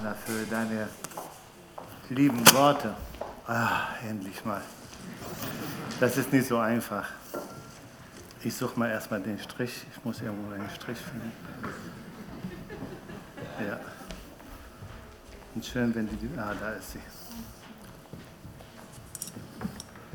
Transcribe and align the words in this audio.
Hanna, 0.00 0.14
für 0.14 0.46
deine 0.46 0.88
lieben 2.08 2.40
Worte. 2.52 2.94
Ah, 3.46 3.88
endlich 4.08 4.44
mal. 4.44 4.62
Das 5.98 6.16
ist 6.16 6.32
nicht 6.32 6.48
so 6.48 6.58
einfach. 6.58 7.06
Ich 8.42 8.54
suche 8.54 8.78
mal 8.78 8.88
erstmal 8.88 9.20
den 9.20 9.38
Strich. 9.38 9.84
Ich 9.92 10.04
muss 10.04 10.22
irgendwo 10.22 10.52
einen 10.54 10.70
Strich 10.70 10.98
finden. 10.98 11.32
Ja. 13.66 13.78
Und 15.54 15.66
schön, 15.66 15.94
wenn 15.94 16.08
die. 16.08 16.38
Ah, 16.38 16.54
da 16.58 16.70
ist 16.70 16.92
sie. 16.92 17.00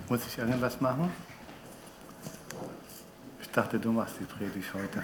Muss 0.09 0.25
ich 0.25 0.37
irgendwas 0.37 0.81
machen? 0.81 1.11
Ich 3.41 3.49
dachte, 3.51 3.79
du 3.79 3.91
machst 3.91 4.15
die 4.19 4.25
Predigt 4.25 4.73
heute. 4.73 5.03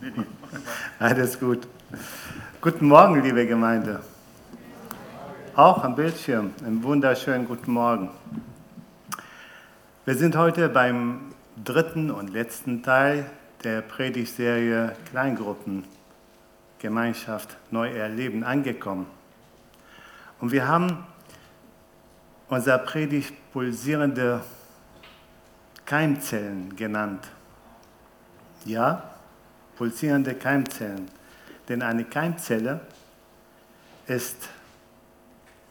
Alles 0.98 1.38
gut. 1.38 1.66
Guten 2.62 2.86
Morgen, 2.86 3.20
liebe 3.20 3.44
Gemeinde. 3.44 4.00
Auch 5.56 5.82
am 5.82 5.96
Bildschirm. 5.96 6.54
Einen 6.64 6.80
wunderschönen 6.84 7.44
guten 7.44 7.72
Morgen. 7.72 8.08
Wir 10.04 10.14
sind 10.14 10.36
heute 10.36 10.68
beim 10.68 11.34
dritten 11.64 12.12
und 12.12 12.30
letzten 12.30 12.84
Teil 12.84 13.28
der 13.64 13.80
Predigtserie 13.80 14.94
Kleingruppen 15.10 15.82
Gemeinschaft 16.78 17.56
neu 17.72 17.90
erleben 17.90 18.44
angekommen. 18.44 19.06
Und 20.40 20.52
wir 20.52 20.68
haben 20.68 21.04
unser 22.48 22.78
Predigt 22.78 23.34
pulsierende 23.52 24.40
Keimzellen 25.84 26.76
genannt. 26.76 27.26
Ja, 28.64 29.02
pulsierende 29.76 30.34
Keimzellen. 30.34 31.10
Denn 31.68 31.82
eine 31.82 32.04
Keimzelle 32.04 32.80
ist 34.06 34.48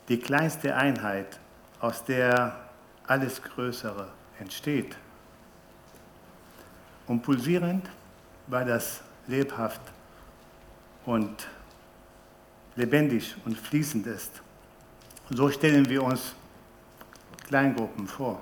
die 0.08 0.20
kleinste 0.20 0.76
Einheit, 0.76 1.40
aus 1.80 2.04
der 2.06 2.56
alles 3.08 3.42
Größere 3.42 4.08
entsteht. 4.40 4.96
Und 7.08 7.22
pulsierend, 7.22 7.90
weil 8.48 8.66
das 8.66 9.02
lebhaft 9.28 9.82
und 11.06 11.48
lebendig 12.76 13.36
und 13.46 13.58
fließend 13.58 14.08
ist. 14.08 14.42
So 15.30 15.50
stellen 15.50 15.88
wir 15.90 16.04
uns 16.04 16.36
Kleingruppen 17.48 18.08
vor. 18.08 18.42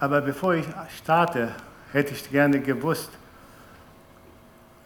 Aber 0.00 0.20
bevor 0.20 0.54
ich 0.54 0.66
starte, 0.96 1.54
hätte 1.92 2.14
ich 2.14 2.30
gerne 2.30 2.60
gewusst, 2.60 3.10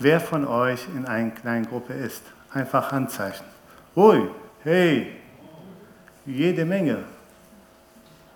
wer 0.02 0.20
von 0.20 0.46
euch 0.46 0.86
in 0.94 1.06
einer 1.06 1.30
Kleingruppe 1.30 1.92
ist. 1.92 2.22
Einfach 2.52 2.92
Handzeichen. 2.92 3.46
Ui, 3.96 4.28
hey, 4.62 5.16
jede 6.26 6.64
Menge, 6.64 7.04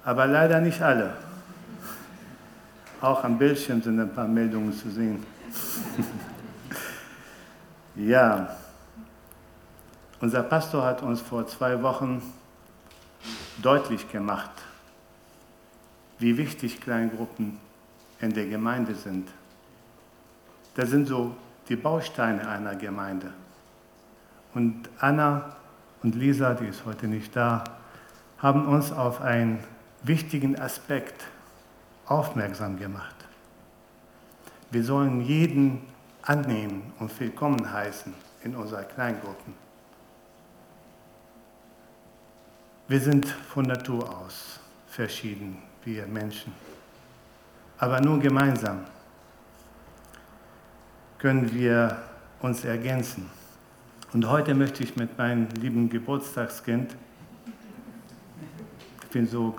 aber 0.05 0.27
leider 0.27 0.61
nicht 0.61 0.81
alle. 0.81 1.14
Auch 3.00 3.22
am 3.25 3.39
Bildschirm 3.39 3.83
sind 3.83 4.00
ein 4.00 4.12
paar 4.12 4.27
Meldungen 4.27 4.72
zu 4.72 4.91
sehen. 4.91 5.25
ja, 7.97 8.56
unser 10.20 10.42
Pastor 10.42 10.83
hat 10.84 11.03
uns 11.03 11.20
vor 11.20 11.47
zwei 11.47 11.83
Wochen 11.83 12.22
deutlich 13.62 14.11
gemacht, 14.11 14.50
wie 16.19 16.37
wichtig 16.39 16.81
Kleingruppen 16.81 17.59
in 18.20 18.33
der 18.33 18.47
Gemeinde 18.47 18.94
sind. 18.94 19.28
Das 20.75 20.91
sind 20.91 21.06
so 21.06 21.34
die 21.69 21.77
Bausteine 21.77 22.48
einer 22.48 22.77
Gemeinde. 22.77 23.33
Und 24.55 24.89
Anna 24.98 25.56
und 26.03 26.14
Lisa, 26.14 26.55
die 26.55 26.67
ist 26.67 26.84
heute 26.84 27.06
nicht 27.06 27.34
da, 27.34 27.64
haben 28.39 28.67
uns 28.67 28.92
auf 28.92 29.20
einen 29.20 29.59
wichtigen 30.03 30.59
Aspekt 30.61 31.27
aufmerksam 32.06 32.78
gemacht. 32.78 33.14
Wir 34.71 34.84
sollen 34.84 35.21
jeden 35.21 35.82
annehmen 36.22 36.93
und 36.99 37.19
willkommen 37.21 37.72
heißen 37.72 38.12
in 38.43 38.55
unseren 38.56 38.87
Kleingruppen. 38.88 39.55
Wir 42.88 43.00
sind 43.00 43.26
von 43.26 43.66
Natur 43.66 44.09
aus 44.09 44.60
verschieden, 44.87 45.59
wir 45.84 46.06
Menschen. 46.06 46.53
Aber 47.78 48.00
nur 48.00 48.19
gemeinsam 48.19 48.84
können 51.26 51.53
wir 51.53 51.97
uns 52.41 52.64
ergänzen. 52.64 53.28
Und 54.12 54.31
heute 54.31 54.54
möchte 54.54 54.84
ich 54.84 54.94
mit 54.94 55.19
meinem 55.19 55.48
lieben 55.60 55.91
Geburtstagskind, 55.91 56.94
ich 59.03 59.09
bin 59.09 59.26
so 59.26 59.56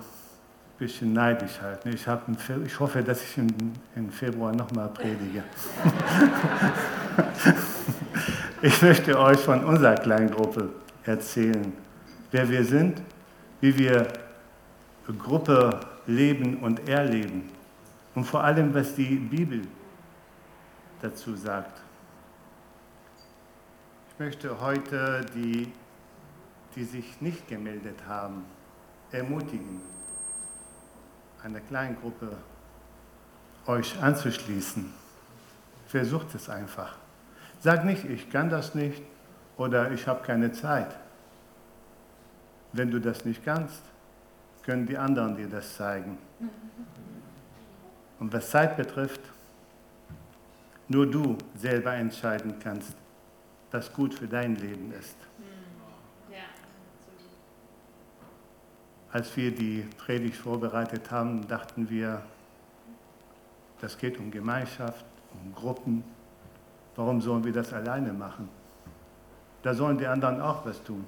bisschen 0.80 1.12
neidisch 1.12 1.60
halt. 1.62 1.86
Ne? 1.86 1.92
Ich, 1.92 2.08
hab 2.08 2.24
ich 2.66 2.80
hoffe, 2.80 3.04
dass 3.04 3.22
ich 3.22 3.38
im, 3.38 3.50
im 3.98 4.10
Februar 4.10 4.56
nochmal 4.56 4.88
predige. 4.88 5.44
ich 8.62 8.82
möchte 8.82 9.20
euch 9.20 9.40
von 9.40 9.62
unserer 9.66 9.96
Kleingruppe 9.96 10.70
erzählen, 11.04 11.74
wer 12.32 12.50
wir 12.50 12.64
sind, 12.64 13.02
wie 13.60 13.78
wir 13.78 14.08
Gruppe 15.20 15.82
leben 16.06 16.60
und 16.60 16.88
erleben 16.88 17.50
und 18.16 18.24
vor 18.24 18.42
allem, 18.42 18.74
was 18.74 18.96
die 18.96 19.16
Bibel 19.16 19.64
dazu 21.02 21.36
sagt. 21.36 21.82
Ich 24.10 24.20
möchte 24.20 24.60
heute 24.62 25.26
die, 25.36 25.72
die 26.76 26.84
sich 26.84 27.22
nicht 27.22 27.48
gemeldet 27.48 28.00
haben, 28.08 28.46
ermutigen 29.12 29.82
einer 31.44 31.60
kleinen 31.60 31.96
Gruppe 32.00 32.36
euch 33.68 34.02
anzuschließen. 34.02 34.92
Versucht 35.88 36.34
es 36.36 36.50
einfach. 36.50 36.98
Sag 37.60 37.86
nicht, 37.86 38.06
ich 38.06 38.30
kann 38.30 38.50
das 38.50 38.76
nicht 38.76 39.02
oder 39.58 39.92
ich 39.92 40.08
habe 40.08 40.24
keine 40.24 40.52
Zeit. 40.52 40.96
Wenn 42.74 42.92
du 42.92 43.00
das 43.00 43.26
nicht 43.26 43.44
kannst, 43.46 43.82
können 44.64 44.86
die 44.86 44.98
anderen 44.98 45.38
dir 45.38 45.48
das 45.48 45.76
zeigen. 45.76 46.18
Und 48.20 48.34
was 48.34 48.50
Zeit 48.50 48.76
betrifft, 48.76 49.22
nur 50.88 51.06
du 51.06 51.38
selber 51.56 51.94
entscheiden 51.94 52.56
kannst, 52.60 52.96
was 53.72 53.92
gut 53.92 54.14
für 54.14 54.28
dein 54.28 54.56
Leben 54.56 54.92
ist. 54.94 55.18
Als 59.12 59.36
wir 59.36 59.52
die 59.52 59.86
Predigt 59.98 60.36
vorbereitet 60.36 61.10
haben, 61.12 61.48
dachten 61.48 61.90
wir, 61.90 62.22
das 63.80 63.98
geht 63.98 64.20
um 64.20 64.32
Gemeinschaft, 64.32 65.06
um 65.34 65.54
Gruppen. 65.54 66.04
Warum 66.96 67.22
sollen 67.22 67.44
wir 67.44 67.54
das 67.54 67.74
alleine 67.74 68.12
machen? 68.12 68.50
Da 69.64 69.74
sollen 69.74 69.98
die 69.98 70.08
anderen 70.08 70.42
auch 70.42 70.66
was 70.66 70.84
tun. 70.84 71.06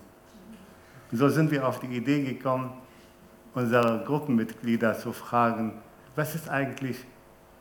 Und 1.11 1.17
so 1.17 1.29
sind 1.29 1.51
wir 1.51 1.67
auf 1.67 1.79
die 1.79 1.87
Idee 1.87 2.23
gekommen, 2.23 2.71
unsere 3.53 4.03
Gruppenmitglieder 4.05 4.97
zu 4.97 5.11
fragen, 5.11 5.73
was 6.15 6.35
ist 6.35 6.49
eigentlich 6.49 6.97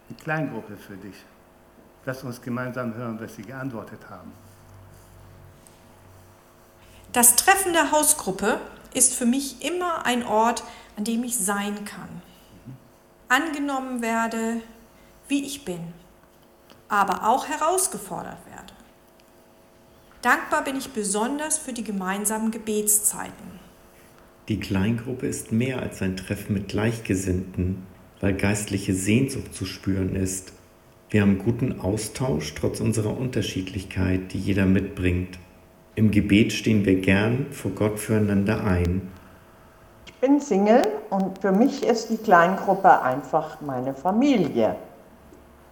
eine 0.09 0.19
Kleingruppe 0.19 0.77
für 0.77 0.97
dich? 0.97 1.25
Lass 2.05 2.25
uns 2.25 2.41
gemeinsam 2.41 2.95
hören, 2.95 3.19
was 3.21 3.37
sie 3.37 3.43
geantwortet 3.43 4.01
haben. 4.09 4.33
Das 7.13 7.37
Treffen 7.37 7.73
der 7.73 7.91
Hausgruppe 7.91 8.61
ist 8.95 9.15
für 9.15 9.27
mich 9.27 9.65
immer 9.65 10.05
ein 10.07 10.25
Ort, 10.25 10.63
an 10.97 11.05
dem 11.05 11.25
ich 11.25 11.37
sein 11.37 11.85
kann, 11.85 12.23
angenommen 13.29 14.03
werde, 14.03 14.61
wie 15.29 15.45
ich 15.45 15.65
bin, 15.65 15.93
aber 16.89 17.29
auch 17.29 17.47
herausgefordert 17.49 18.39
werde. 18.47 18.73
Dankbar 20.23 20.65
bin 20.65 20.77
ich 20.77 20.91
besonders 20.91 21.59
für 21.59 21.73
die 21.73 21.85
gemeinsamen 21.85 22.51
Gebetszeiten. 22.51 23.59
Die 24.49 24.59
Kleingruppe 24.59 25.27
ist 25.27 25.53
mehr 25.53 25.81
als 25.81 26.03
ein 26.03 26.17
Treffen 26.17 26.55
mit 26.55 26.69
Gleichgesinnten, 26.69 27.87
weil 28.21 28.35
geistliche 28.35 28.95
Sehnsucht 28.95 29.55
zu 29.55 29.65
spüren 29.65 30.17
ist. 30.17 30.53
Wir 31.11 31.23
haben 31.23 31.39
guten 31.39 31.81
Austausch 31.81 32.55
trotz 32.55 32.81
unserer 32.81 33.17
Unterschiedlichkeit, 33.19 34.35
die 34.35 34.39
jeder 34.39 34.67
mitbringt. 34.67 35.39
Im 35.95 36.11
Gebet 36.11 36.53
stehen 36.53 36.85
wir 36.85 37.01
gern 37.01 37.47
vor 37.51 37.71
Gott 37.71 37.99
füreinander 37.99 38.63
ein. 38.63 39.01
Ich 40.05 40.13
bin 40.21 40.39
Single 40.39 40.83
und 41.09 41.39
für 41.39 41.51
mich 41.51 41.83
ist 41.83 42.11
die 42.11 42.19
Kleingruppe 42.19 43.01
einfach 43.01 43.63
meine 43.63 43.95
Familie. 43.95 44.77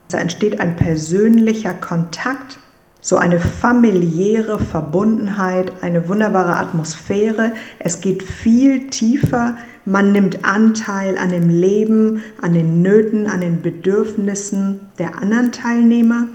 Da 0.09 0.19
entsteht 0.19 0.59
ein 0.59 0.75
persönlicher 0.75 1.75
Kontakt, 1.75 2.59
so 3.03 3.19
eine 3.19 3.39
familiäre 3.39 4.59
Verbundenheit, 4.59 5.71
eine 5.83 6.09
wunderbare 6.09 6.57
Atmosphäre. 6.57 7.53
Es 7.79 8.01
geht 8.01 8.23
viel 8.23 8.89
tiefer. 8.89 9.59
Man 9.89 10.11
nimmt 10.11 10.45
Anteil 10.45 11.17
an 11.17 11.31
dem 11.31 11.49
Leben, 11.49 12.21
an 12.43 12.55
den 12.55 12.83
Nöten, 12.83 13.29
an 13.29 13.41
den 13.41 13.63
Bedürfnissen 13.63 14.81
der 14.99 15.23
anderen 15.23 15.53
Teilnehmer. 15.53 16.27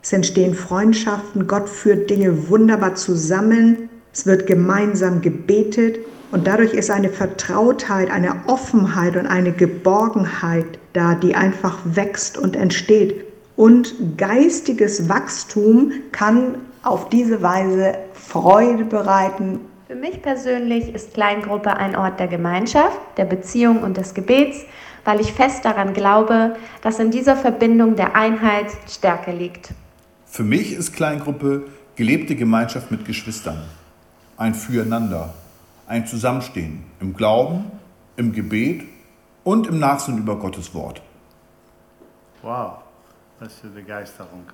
Es 0.00 0.12
entstehen 0.12 0.54
Freundschaften, 0.54 1.48
Gott 1.48 1.68
führt 1.68 2.08
Dinge 2.08 2.48
wunderbar 2.48 2.94
zusammen. 2.94 3.88
Es 4.12 4.26
wird 4.26 4.46
gemeinsam 4.46 5.22
gebetet 5.22 5.98
und 6.30 6.46
dadurch 6.46 6.72
ist 6.72 6.88
eine 6.88 7.08
Vertrautheit, 7.08 8.12
eine 8.12 8.36
Offenheit 8.46 9.16
und 9.16 9.26
eine 9.26 9.50
Geborgenheit 9.50 10.78
da, 10.92 11.16
die 11.16 11.34
einfach 11.34 11.78
wächst 11.84 12.38
und 12.38 12.54
entsteht. 12.54 13.24
Und 13.56 13.92
geistiges 14.18 15.08
Wachstum 15.08 15.90
kann 16.12 16.58
auf 16.84 17.08
diese 17.08 17.42
Weise 17.42 17.94
Freude 18.14 18.84
bereiten. 18.84 19.60
Für 19.90 19.96
mich 19.96 20.22
persönlich 20.22 20.94
ist 20.94 21.14
Kleingruppe 21.14 21.76
ein 21.76 21.96
Ort 21.96 22.20
der 22.20 22.28
Gemeinschaft, 22.28 22.96
der 23.16 23.24
Beziehung 23.24 23.82
und 23.82 23.96
des 23.96 24.14
Gebets, 24.14 24.64
weil 25.04 25.20
ich 25.20 25.32
fest 25.32 25.64
daran 25.64 25.94
glaube, 25.94 26.54
dass 26.80 27.00
in 27.00 27.10
dieser 27.10 27.34
Verbindung 27.34 27.96
der 27.96 28.14
Einheit 28.14 28.66
Stärke 28.88 29.32
liegt. 29.32 29.74
Für 30.26 30.44
mich 30.44 30.74
ist 30.74 30.92
Kleingruppe 30.92 31.64
gelebte 31.96 32.36
Gemeinschaft 32.36 32.92
mit 32.92 33.04
Geschwistern, 33.04 33.64
ein 34.36 34.54
Füreinander, 34.54 35.34
ein 35.88 36.06
Zusammenstehen 36.06 36.84
im 37.00 37.16
Glauben, 37.16 37.64
im 38.16 38.32
Gebet 38.32 38.84
und 39.42 39.66
im 39.66 39.80
Nachsinn 39.80 40.18
über 40.18 40.36
Gottes 40.36 40.72
Wort. 40.72 41.02
Wow, 42.42 42.74
was 43.40 43.54
für 43.54 43.66
Begeisterung. 43.66 44.44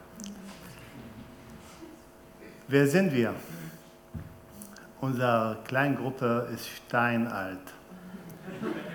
Wer 2.68 2.86
sind 2.86 3.12
wir? 3.12 3.34
Unsere 5.06 5.58
Kleingruppe 5.62 6.48
ist 6.52 6.66
steinalt. 6.66 7.72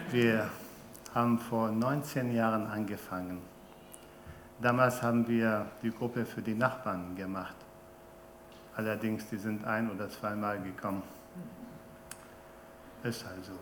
Wir 0.09 0.49
haben 1.15 1.39
vor 1.39 1.71
19 1.71 2.35
Jahren 2.35 2.67
angefangen. 2.67 3.37
Damals 4.61 5.01
haben 5.01 5.25
wir 5.25 5.67
die 5.81 5.89
Gruppe 5.89 6.25
für 6.25 6.41
die 6.41 6.53
Nachbarn 6.53 7.15
gemacht. 7.15 7.55
Allerdings, 8.75 9.29
die 9.29 9.37
sind 9.37 9.63
ein- 9.63 9.89
oder 9.89 10.09
zweimal 10.09 10.59
gekommen. 10.61 11.01
Ist 13.03 13.25
also. 13.25 13.53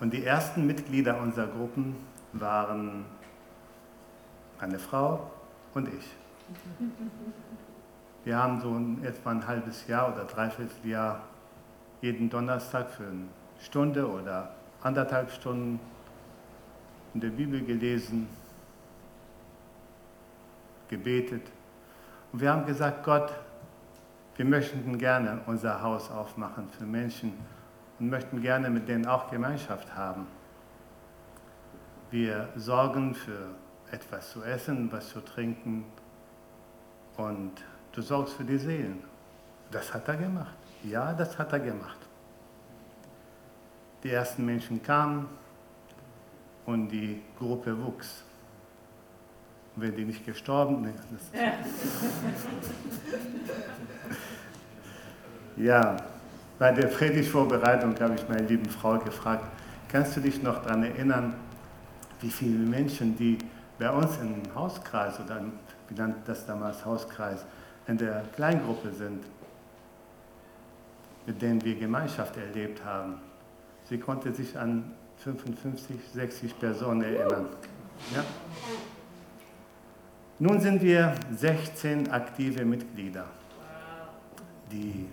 Und 0.00 0.12
die 0.12 0.22
ersten 0.22 0.66
Mitglieder 0.66 1.18
unserer 1.18 1.46
Gruppen 1.46 1.96
waren 2.34 3.06
meine 4.60 4.78
Frau 4.78 5.30
und 5.72 5.88
ich. 5.88 6.14
Wir 8.28 8.36
haben 8.36 8.60
so 8.60 8.74
ein, 8.74 9.02
etwa 9.04 9.30
ein 9.30 9.46
halbes 9.46 9.86
Jahr 9.86 10.12
oder 10.12 10.24
dreiviertel 10.24 10.86
Jahr 10.86 11.22
jeden 12.02 12.28
Donnerstag 12.28 12.90
für 12.90 13.04
eine 13.04 13.24
Stunde 13.58 14.06
oder 14.06 14.50
anderthalb 14.82 15.30
Stunden 15.30 15.80
in 17.14 17.20
der 17.22 17.30
Bibel 17.30 17.64
gelesen, 17.64 18.28
gebetet. 20.88 21.40
Und 22.30 22.42
wir 22.42 22.52
haben 22.52 22.66
gesagt, 22.66 23.02
Gott, 23.02 23.32
wir 24.36 24.44
möchten 24.44 24.98
gerne 24.98 25.40
unser 25.46 25.80
Haus 25.80 26.10
aufmachen 26.10 26.68
für 26.68 26.84
Menschen 26.84 27.32
und 27.98 28.10
möchten 28.10 28.42
gerne 28.42 28.68
mit 28.68 28.86
denen 28.88 29.06
auch 29.06 29.30
Gemeinschaft 29.30 29.96
haben. 29.96 30.26
Wir 32.10 32.50
sorgen 32.56 33.14
für 33.14 33.54
etwas 33.90 34.32
zu 34.32 34.42
essen, 34.42 34.92
was 34.92 35.08
zu 35.08 35.24
trinken 35.24 35.86
und 37.16 37.64
du 37.98 38.02
sorgst 38.02 38.34
für 38.34 38.44
die 38.44 38.58
Seelen. 38.58 39.02
Das 39.72 39.92
hat 39.92 40.06
er 40.06 40.16
gemacht. 40.16 40.54
Ja, 40.84 41.12
das 41.12 41.36
hat 41.36 41.52
er 41.52 41.58
gemacht. 41.58 41.98
Die 44.04 44.10
ersten 44.10 44.46
Menschen 44.46 44.80
kamen 44.80 45.26
und 46.64 46.88
die 46.90 47.20
Gruppe 47.36 47.76
wuchs. 47.76 48.22
Und 49.74 49.82
wenn 49.82 49.96
die 49.96 50.04
nicht 50.04 50.24
gestorben 50.24 50.82
nee, 50.82 50.92
Ja, 55.66 55.96
bei 56.56 56.70
der 56.70 56.86
Predigtvorbereitung 56.86 57.98
habe 57.98 58.14
ich 58.14 58.28
meine 58.28 58.46
lieben 58.46 58.70
Frau 58.70 58.96
gefragt, 58.98 59.44
kannst 59.88 60.16
du 60.16 60.20
dich 60.20 60.40
noch 60.40 60.62
daran 60.62 60.84
erinnern, 60.84 61.34
wie 62.20 62.30
viele 62.30 62.64
Menschen, 62.64 63.16
die 63.16 63.38
bei 63.76 63.90
uns 63.90 64.18
im 64.18 64.42
Hauskreis 64.54 65.18
oder 65.18 65.42
wie 65.88 65.94
nannte 65.94 66.20
das 66.26 66.46
damals 66.46 66.84
Hauskreis, 66.84 67.44
in 67.88 67.98
der 67.98 68.22
Kleingruppe 68.36 68.92
sind, 68.92 69.24
mit 71.26 71.42
denen 71.42 71.64
wir 71.64 71.74
Gemeinschaft 71.74 72.36
erlebt 72.36 72.84
haben. 72.84 73.14
Sie 73.84 73.98
konnte 73.98 74.32
sich 74.32 74.56
an 74.56 74.92
55, 75.24 75.96
60 76.14 76.58
Personen 76.58 77.02
erinnern. 77.02 77.48
Ja? 78.14 78.24
Nun 80.38 80.60
sind 80.60 80.82
wir 80.82 81.14
16 81.32 82.10
aktive 82.10 82.64
Mitglieder, 82.64 83.24
die 84.70 85.08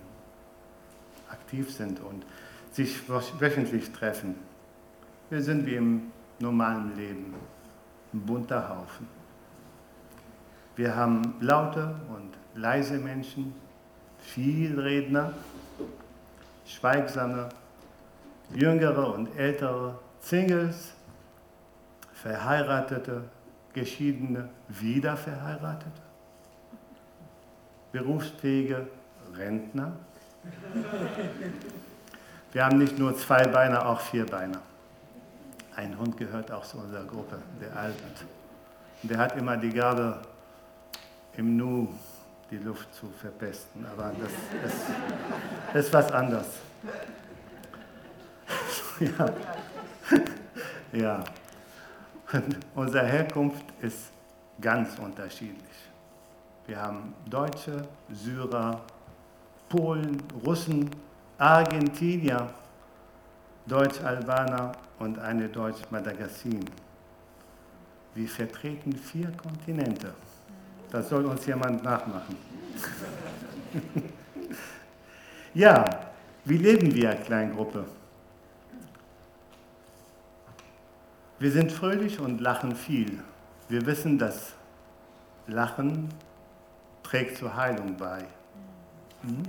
aktiv 1.31 1.73
sind 1.73 1.99
und 2.01 2.25
sich 2.71 3.09
wöchentlich 3.09 3.91
treffen. 3.91 4.35
Wir 5.29 5.41
sind 5.41 5.65
wie 5.65 5.75
im 5.75 6.11
normalen 6.39 6.95
Leben, 6.95 7.33
ein 8.13 8.19
bunter 8.21 8.69
Haufen. 8.69 9.07
Wir 10.75 10.95
haben 10.95 11.35
laute 11.39 11.95
und 12.09 12.33
leise 12.55 12.97
Menschen, 12.97 13.53
Vielredner, 14.19 15.33
Schweigsame, 16.65 17.49
Jüngere 18.53 19.13
und 19.13 19.37
Ältere, 19.37 19.99
Singles, 20.21 20.93
Verheiratete, 22.13 23.23
Geschiedene, 23.73 24.49
Wiederverheiratete, 24.69 26.01
berufsfähige 27.91 28.87
Rentner. 29.35 29.91
Wir 32.51 32.65
haben 32.65 32.77
nicht 32.77 32.97
nur 32.97 33.17
zwei 33.17 33.45
Beine, 33.47 33.85
auch 33.85 33.99
vier 33.99 34.25
Beine. 34.25 34.59
Ein 35.75 35.97
Hund 35.99 36.15
gehört 36.15 36.51
auch 36.51 36.63
zu 36.63 36.77
unserer 36.77 37.03
Gruppe, 37.03 37.37
der 37.59 37.75
Albert. 37.75 38.25
Der 39.03 39.17
hat 39.17 39.35
immer 39.35 39.57
die 39.57 39.71
Gabe, 39.71 40.21
im 41.35 41.57
Nu 41.57 41.89
die 42.51 42.57
Luft 42.57 42.93
zu 42.93 43.07
verpesten, 43.09 43.85
aber 43.85 44.11
das 44.19 44.31
ist, 44.71 45.85
ist 45.87 45.93
was 45.93 46.11
anderes. 46.11 46.47
ja. 48.99 49.33
ja. 50.91 51.23
Und 52.33 52.57
unsere 52.75 53.05
Herkunft 53.05 53.65
ist 53.81 54.11
ganz 54.59 54.97
unterschiedlich. 54.99 55.61
Wir 56.67 56.81
haben 56.81 57.13
Deutsche, 57.29 57.87
Syrer, 58.11 58.81
Polen, 59.69 60.21
Russen, 60.45 60.89
Argentinier, 61.37 62.49
Deutsch-Albaner 63.67 64.71
und 64.99 65.19
eine 65.19 65.49
Deutsch-Madagassin. 65.49 66.63
Wir 68.13 68.27
vertreten 68.27 68.93
vier 68.93 69.31
Kontinente. 69.33 70.13
Das 70.95 71.09
soll 71.09 71.25
uns 71.25 71.45
jemand 71.45 71.83
nachmachen. 71.83 72.37
ja, 75.53 75.89
wie 76.45 76.55
leben 76.55 76.95
wir 76.95 77.13
Kleingruppe? 77.15 77.83
Wir 81.37 81.51
sind 81.51 81.69
fröhlich 81.69 82.17
und 82.21 82.39
lachen 82.39 82.73
viel. 82.77 83.19
Wir 83.67 83.85
wissen, 83.85 84.17
dass 84.17 84.53
Lachen 85.47 86.07
trägt 87.03 87.39
zur 87.39 87.53
Heilung 87.53 87.97
bei. 87.97 88.23
Mhm. 89.23 89.43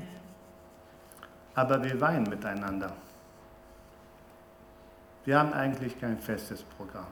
Aber 1.55 1.85
wir 1.85 2.01
weinen 2.01 2.29
miteinander. 2.29 2.91
Wir 5.25 5.39
haben 5.39 5.53
eigentlich 5.53 5.97
kein 6.01 6.19
festes 6.19 6.65
Programm. 6.65 7.07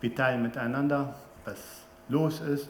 Wir 0.00 0.14
teilen 0.14 0.40
miteinander, 0.40 1.14
was 1.44 1.81
los 2.08 2.40
ist, 2.40 2.68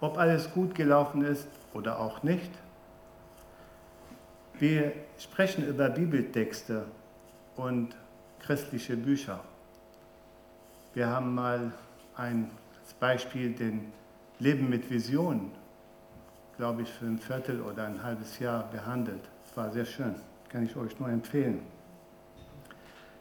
ob 0.00 0.18
alles 0.18 0.52
gut 0.52 0.74
gelaufen 0.74 1.24
ist 1.24 1.48
oder 1.72 1.98
auch 1.98 2.22
nicht. 2.22 2.50
Wir 4.58 4.92
sprechen 5.18 5.66
über 5.66 5.88
Bibeltexte 5.88 6.84
und 7.56 7.96
christliche 8.40 8.96
Bücher. 8.96 9.40
Wir 10.94 11.08
haben 11.08 11.34
mal 11.34 11.72
ein 12.16 12.50
Beispiel 13.00 13.52
den 13.52 13.92
Leben 14.38 14.68
mit 14.68 14.88
Vision, 14.88 15.50
glaube 16.56 16.82
ich, 16.82 16.90
für 16.90 17.06
ein 17.06 17.18
Viertel 17.18 17.60
oder 17.60 17.86
ein 17.86 18.02
halbes 18.02 18.38
Jahr 18.38 18.64
behandelt. 18.70 19.22
Das 19.44 19.56
war 19.56 19.72
sehr 19.72 19.84
schön, 19.84 20.14
kann 20.48 20.64
ich 20.64 20.76
euch 20.76 20.98
nur 21.00 21.08
empfehlen. 21.08 21.60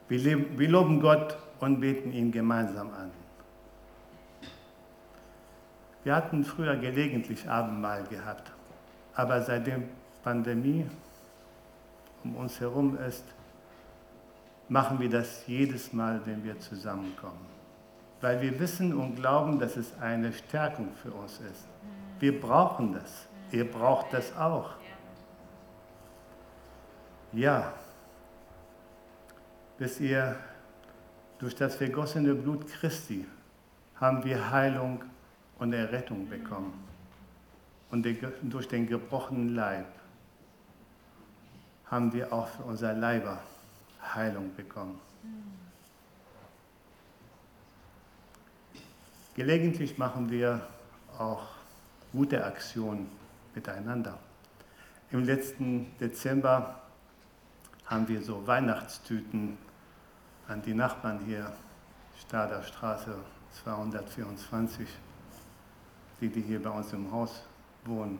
Wir, 0.08 0.20
leben, 0.20 0.60
wir 0.60 0.70
loben 0.70 1.00
Gott 1.00 1.38
und 1.60 1.80
beten 1.80 2.12
ihn 2.12 2.32
gemeinsam 2.32 2.92
an. 2.92 3.12
Wir 6.04 6.16
hatten 6.16 6.44
früher 6.44 6.76
gelegentlich 6.76 7.50
Abendmahl 7.50 8.04
gehabt, 8.04 8.52
aber 9.16 9.42
seitdem 9.42 9.86
Pandemie 10.24 10.86
um 12.24 12.36
uns 12.36 12.60
herum 12.60 12.98
ist, 12.98 13.24
machen 14.70 15.00
wir 15.00 15.10
das 15.10 15.46
jedes 15.48 15.94
Mal, 15.94 16.22
wenn 16.26 16.44
wir 16.44 16.60
zusammenkommen. 16.60 17.46
Weil 18.22 18.42
wir 18.42 18.58
wissen 18.60 18.94
und 18.94 19.16
glauben, 19.16 19.60
dass 19.60 19.76
es 19.76 20.00
eine 20.00 20.32
Stärkung 20.32 20.90
für 21.02 21.12
uns 21.12 21.40
ist. 21.40 21.68
Wir 22.20 22.40
brauchen 22.40 22.94
das. 22.94 23.28
Ihr 23.52 23.70
braucht 23.70 24.14
das 24.14 24.36
auch. 24.38 24.72
Ja, 27.34 27.74
wisst 29.78 30.00
ihr, 30.00 30.36
durch 31.40 31.56
das 31.56 31.76
vergossene 31.76 32.34
Blut 32.34 32.68
Christi 32.68 33.26
haben 34.00 34.24
wir 34.24 34.52
Heilung 34.52 35.04
und 35.60 35.74
Errettung 35.74 36.30
bekommen. 36.30 36.74
Und 37.92 38.06
durch 38.44 38.68
den 38.68 38.88
gebrochenen 38.88 39.56
Leib 39.56 39.88
haben 41.86 42.12
wir 42.12 42.34
auch 42.34 42.48
für 42.48 42.64
unser 42.64 42.94
Leiber 42.94 43.40
Heilung 44.16 44.56
bekommen. 44.56 45.00
Gelegentlich 49.36 49.98
machen 49.98 50.30
wir 50.30 50.62
auch 51.18 51.48
gute 52.12 52.44
Aktionen 52.44 53.10
miteinander. 53.56 54.18
Im 55.12 55.24
letzten 55.24 55.96
Dezember 56.00 56.82
haben 57.86 58.08
wir 58.08 58.22
so 58.22 58.46
Weihnachtstüten 58.48 59.58
an 60.48 60.62
die 60.64 60.74
Nachbarn 60.74 61.20
hier, 61.26 61.52
Stader 62.20 62.64
Straße 62.64 63.16
224, 63.64 64.88
die, 66.22 66.30
die 66.30 66.42
hier 66.42 66.62
bei 66.62 66.70
uns 66.70 66.94
im 66.94 67.12
Haus 67.12 67.44
wohnen, 67.86 68.20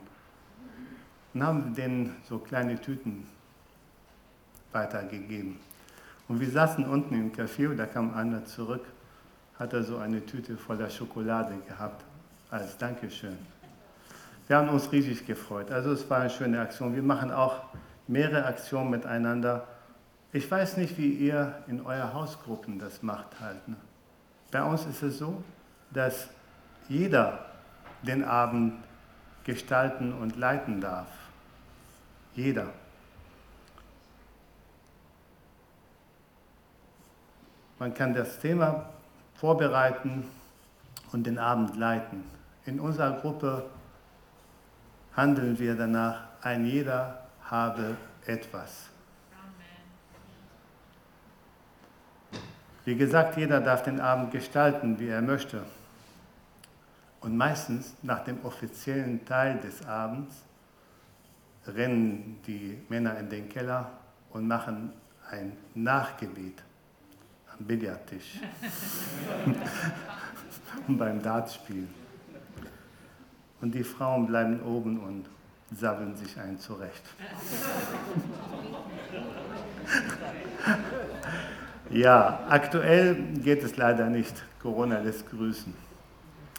und 1.34 1.44
haben 1.44 1.74
denen 1.74 2.16
so 2.28 2.38
kleine 2.38 2.80
Tüten 2.80 3.26
weitergegeben. 4.72 5.60
Und 6.28 6.40
wir 6.40 6.50
saßen 6.50 6.86
unten 6.86 7.16
im 7.16 7.32
Café 7.32 7.70
und 7.70 7.78
da 7.78 7.86
kam 7.86 8.14
einer 8.14 8.46
zurück, 8.46 8.86
hat 9.58 9.74
er 9.74 9.84
so 9.84 9.98
eine 9.98 10.26
Tüte 10.26 10.58
voller 10.58 10.90
Schokolade 10.90 11.56
gehabt 11.68 12.04
als 12.50 12.78
Dankeschön. 12.78 13.38
Wir 14.48 14.58
haben 14.58 14.70
uns 14.70 14.92
riesig 14.92 15.26
gefreut. 15.26 15.72
Also 15.72 15.92
es 15.92 16.10
war 16.10 16.20
eine 16.20 16.30
schöne 16.30 16.60
Aktion. 16.60 16.96
Wir 16.96 17.04
machen 17.04 17.32
auch 17.32 17.62
mehrere 18.08 18.46
Aktionen 18.46 18.90
miteinander. 18.90 19.68
Ich 20.34 20.50
weiß 20.50 20.78
nicht, 20.78 20.98
wie 20.98 21.12
ihr 21.12 21.64
in 21.68 21.82
eurer 21.86 22.14
Hausgruppen 22.14 22.78
das 22.78 23.02
macht 23.02 23.40
halt. 23.40 23.68
Ne? 23.68 23.76
Bei 24.52 24.64
uns 24.64 24.86
ist 24.86 25.02
es 25.02 25.18
so, 25.18 25.44
dass 25.92 26.28
jeder 26.90 27.46
den 28.04 28.24
Abend 28.24 28.74
gestalten 29.44 30.14
und 30.14 30.38
leiten 30.38 30.82
darf. 30.82 31.08
Jeder. 32.36 32.68
Man 37.80 37.94
kann 37.94 38.14
das 38.14 38.40
Thema 38.40 38.90
vorbereiten 39.36 40.26
und 41.12 41.26
den 41.26 41.38
Abend 41.38 41.76
leiten. 41.76 42.24
In 42.66 42.80
unserer 42.80 43.20
Gruppe 43.20 43.66
handeln 45.16 45.60
wir 45.60 45.76
danach, 45.76 46.22
ein 46.42 46.66
jeder 46.66 47.26
habe 47.50 47.98
etwas. 48.26 48.90
Wie 52.86 52.96
gesagt, 52.96 53.38
jeder 53.38 53.62
darf 53.62 53.84
den 53.84 54.00
Abend 54.00 54.32
gestalten, 54.32 55.00
wie 55.00 55.08
er 55.08 55.22
möchte. 55.22 55.64
Und 57.24 57.36
meistens 57.38 57.96
nach 58.02 58.24
dem 58.26 58.44
offiziellen 58.44 59.24
Teil 59.24 59.58
des 59.62 59.88
Abends 59.88 60.44
rennen 61.66 62.42
die 62.46 62.78
Männer 62.90 63.18
in 63.18 63.30
den 63.30 63.48
Keller 63.48 63.90
und 64.32 64.46
machen 64.46 64.92
ein 65.32 65.54
Nachgebet 65.74 66.62
am 67.58 67.66
Billardtisch 67.66 68.42
und 70.88 70.98
beim 70.98 71.22
Dartspiel. 71.22 71.88
Und 73.62 73.74
die 73.74 73.86
Frauen 73.86 74.28
bleiben 74.28 74.62
oben 74.62 75.00
und 75.00 75.26
sabbeln 75.74 76.18
sich 76.18 76.38
ein 76.38 76.60
zurecht. 76.60 77.04
ja, 81.90 82.42
aktuell 82.50 83.16
geht 83.42 83.64
es 83.64 83.78
leider 83.78 84.10
nicht. 84.10 84.44
Corona 84.62 85.00
lässt 85.00 85.30
grüßen. 85.30 85.74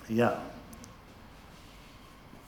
Ja. 0.09 0.39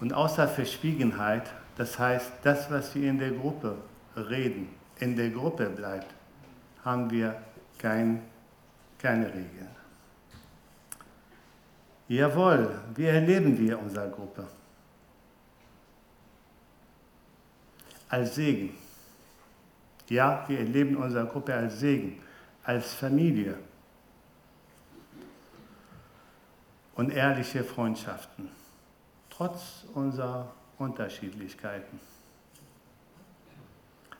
Und 0.01 0.13
außer 0.13 0.47
Verschwiegenheit, 0.49 1.51
das 1.77 1.99
heißt, 1.99 2.33
das, 2.43 2.71
was 2.71 2.95
wir 2.95 3.09
in 3.11 3.19
der 3.19 3.31
Gruppe 3.31 3.77
reden, 4.17 4.69
in 4.99 5.17
der 5.17 5.31
Gruppe 5.31 5.69
bleibt, 5.71 6.13
haben 6.85 7.11
wir 7.11 7.41
kein, 7.79 8.23
keine 8.99 9.27
Regeln. 9.27 9.77
Jawohl, 12.09 12.81
wie 12.95 13.07
erleben 13.07 13.59
wir 13.59 13.79
unsere 13.79 14.09
Gruppe? 14.11 14.47
Als 18.09 18.37
Segen. 18.37 18.75
Ja, 20.09 20.45
wir 20.47 20.61
erleben 20.61 20.97
unsere 20.97 21.27
Gruppe 21.27 21.53
als 21.53 21.81
Segen, 21.81 22.23
als 22.63 22.95
Familie 22.95 23.59
und 26.95 27.11
ehrliche 27.11 27.65
Freundschaften, 27.65 28.51
trotz 29.37 29.85
unserer 29.95 30.53
Unterschiedlichkeiten. 30.79 32.01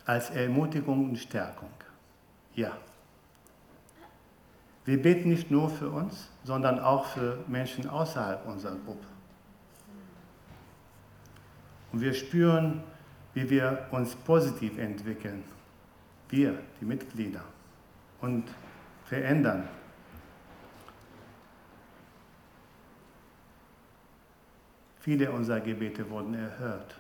Als 0.05 0.31
Ermutigung 0.31 1.11
und 1.11 1.17
Stärkung. 1.17 1.71
Ja. 2.55 2.77
Wir 4.85 5.03
beten 5.03 5.31
nicht 5.31 5.51
nur 5.51 5.69
für 5.69 5.91
uns, 5.91 6.29
sondern 6.45 6.79
auch 6.79 7.07
für 7.07 7.39
Menschen 7.49 7.89
außerhalb 7.89 8.47
unserer 8.47 8.77
Gruppe. 8.77 9.07
Und 11.93 12.01
wir 12.01 12.15
spüren, 12.15 12.83
wie 13.35 13.51
wir 13.51 13.89
uns 13.91 14.15
positiv 14.15 14.79
entwickeln, 14.79 15.43
wir, 16.29 16.59
die 16.81 16.85
Mitglieder, 16.85 17.43
und 18.21 18.45
verändern. 19.05 19.69
Viele 25.07 25.31
unserer 25.31 25.61
Gebete 25.61 26.11
wurden 26.11 26.35
erhört, 26.35 26.97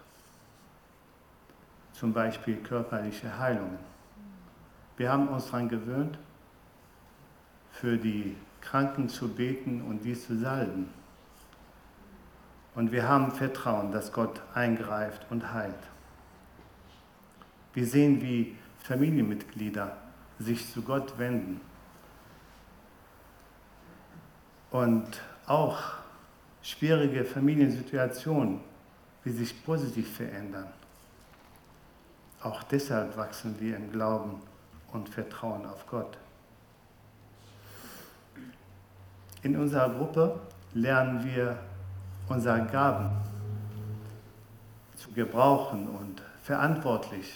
zum 1.93 2.13
Beispiel 2.13 2.55
körperliche 2.59 3.37
Heilungen. 3.37 3.81
Wir 4.97 5.11
haben 5.11 5.27
uns 5.27 5.47
daran 5.47 5.69
gewöhnt, 5.69 6.17
für 7.73 7.97
die 7.97 8.37
Kranken 8.61 9.09
zu 9.09 9.27
beten 9.27 9.83
und 9.83 10.05
dies 10.05 10.25
zu 10.25 10.39
salben. 10.39 10.89
Und 12.77 12.93
wir 12.93 13.09
haben 13.09 13.33
Vertrauen, 13.33 13.91
dass 13.91 14.13
Gott 14.13 14.41
eingreift 14.55 15.27
und 15.31 15.53
heilt. 15.53 15.75
Wir 17.75 17.87
sehen, 17.87 18.23
wie 18.23 18.57
Familienmitglieder 18.85 19.97
sich 20.39 20.71
zu 20.73 20.83
Gott 20.83 21.19
wenden 21.19 21.61
und 24.71 25.21
auch 25.49 26.06
schwierige 26.67 27.25
Familiensituationen, 27.25 28.61
wie 29.23 29.31
sich 29.31 29.65
positiv 29.65 30.17
verändern. 30.17 30.67
Auch 32.43 32.65
deshalb 32.65 33.17
wachsen 33.17 33.55
wir 33.61 33.77
im 33.77 33.93
Glauben 33.93 34.43
und 34.93 35.09
Vertrauen 35.09 35.65
auf 35.65 35.87
Gott. 35.87 36.19
In 39.43 39.57
unserer 39.57 39.91
Gruppe 39.91 40.41
lernen 40.75 41.25
wir 41.25 41.57
unsere 42.29 42.65
Gaben 42.67 43.11
zu 44.97 45.13
gebrauchen 45.13 45.87
und 45.87 46.21
verantwortlich 46.43 47.33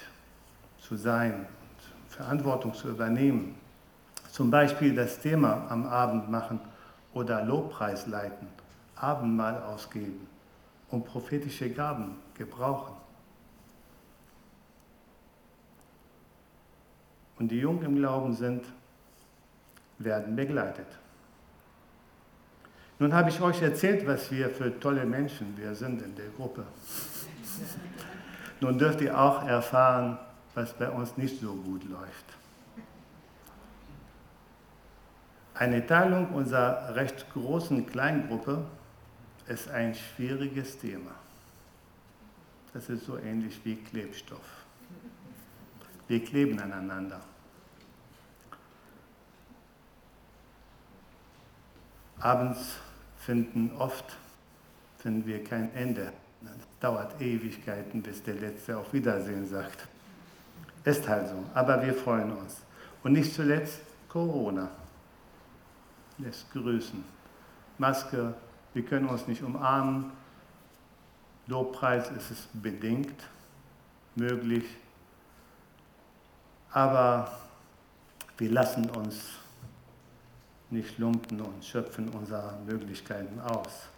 zu 0.81 0.97
sein, 0.97 1.47
Verantwortung 2.09 2.75
zu 2.75 2.89
übernehmen. 2.89 3.55
Zum 4.33 4.51
Beispiel 4.51 4.93
das 4.93 5.21
Thema 5.21 5.67
am 5.69 5.87
Abend 5.87 6.29
machen 6.29 6.59
oder 7.15 7.45
Lobpreis 7.45 8.09
leiten, 8.09 8.49
Abendmahl 9.01 9.63
ausgeben 9.63 10.27
und 10.91 11.05
prophetische 11.05 11.71
Gaben 11.71 12.17
gebrauchen. 12.35 12.95
Und 17.39 17.51
die 17.51 17.59
Jungen 17.59 17.83
im 17.85 17.97
Glauben 17.97 18.35
sind, 18.35 18.65
werden 19.99 20.37
begleitet. 20.37 20.87
Nun 22.99 23.15
habe 23.15 23.31
ich 23.31 23.41
euch 23.41 23.63
erzählt, 23.63 24.07
was 24.07 24.31
wir 24.31 24.51
für 24.51 24.79
tolle 24.79 25.07
Menschen 25.07 25.57
wir 25.57 25.75
sind 25.75 26.03
in 26.03 26.15
der 26.17 26.29
Gruppe. 26.37 26.65
Nun 28.61 28.79
dürft 28.79 29.01
ihr 29.01 29.19
auch 29.19 29.47
erfahren, 29.47 30.19
was 30.55 30.75
bei 30.75 30.91
uns 30.91 31.17
nicht 31.17 31.41
so 31.41 31.55
gut 31.55 31.85
läuft. 31.85 32.25
Eine 35.55 35.87
Teilung 35.87 36.29
unserer 36.31 36.95
recht 36.95 37.27
großen 37.33 37.87
Kleingruppe 37.87 38.65
ist 39.51 39.69
ein 39.69 39.95
schwieriges 39.95 40.79
Thema. 40.79 41.11
Das 42.73 42.89
ist 42.89 43.05
so 43.05 43.19
ähnlich 43.19 43.61
wie 43.65 43.77
Klebstoff. 43.77 44.65
Wir 46.07 46.25
kleben 46.25 46.59
aneinander. 46.61 47.21
Abends 52.21 52.77
finden 53.19 53.73
oft 53.77 54.17
finden 54.99 55.27
wir 55.27 55.43
kein 55.43 55.75
Ende. 55.75 56.13
Es 56.43 56.79
dauert 56.79 57.21
Ewigkeiten, 57.21 58.03
bis 58.03 58.23
der 58.23 58.35
Letzte 58.35 58.79
auf 58.79 58.93
Wiedersehen 58.93 59.47
sagt. 59.47 59.89
Ist 60.85 61.09
halt 61.09 61.29
so, 61.29 61.45
aber 61.55 61.83
wir 61.83 61.95
freuen 61.95 62.33
uns. 62.37 62.61
Und 63.03 63.13
nicht 63.13 63.35
zuletzt 63.35 63.81
Corona 64.09 64.71
lässt 66.19 66.51
grüßen. 66.53 67.03
Maske, 67.79 68.35
wir 68.75 68.85
können 68.85 69.09
uns 69.09 69.27
nicht 69.27 69.43
umarmen. 69.43 70.13
Lobpreis 71.47 72.11
ist 72.11 72.31
es 72.31 72.49
bedingt 72.53 73.25
möglich. 74.15 74.65
Aber 76.73 77.31
wir 78.39 78.51
lassen 78.51 78.89
uns 78.91 79.17
nicht 80.71 80.99
lumpen 80.99 81.41
und 81.41 81.65
schöpfen 81.65 82.09
unsere 82.11 82.59
Möglichkeiten 82.65 83.41
aus. 83.41 83.89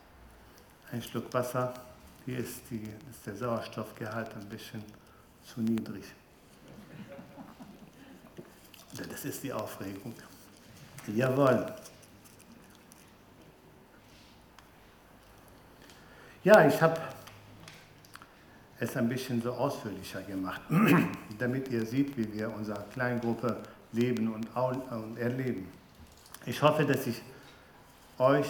Ein 0.90 1.02
Schluck 1.02 1.32
Wasser, 1.34 1.74
hier 2.24 2.38
ist, 2.38 2.62
die, 2.70 2.82
ist 3.10 3.26
der 3.26 3.36
Sauerstoffgehalt 3.36 4.34
ein 4.34 4.48
bisschen 4.48 4.82
zu 5.44 5.60
niedrig. 5.60 6.04
Das 8.94 9.24
ist 9.24 9.42
die 9.42 9.52
Aufregung. 9.52 10.14
Jawohl. 11.06 11.74
Ja, 16.44 16.66
ich 16.66 16.82
habe 16.82 17.00
es 18.80 18.96
ein 18.96 19.08
bisschen 19.08 19.40
so 19.40 19.52
ausführlicher 19.52 20.22
gemacht, 20.22 20.60
damit 21.38 21.68
ihr 21.68 21.86
seht, 21.86 22.16
wie 22.16 22.32
wir 22.32 22.52
unsere 22.52 22.84
Kleingruppe 22.92 23.62
leben 23.92 24.32
und, 24.32 25.18
erleben. 25.18 25.68
Ich 26.44 26.60
hoffe, 26.60 26.84
dass 26.84 27.06
ich 27.06 27.22
euch 28.18 28.46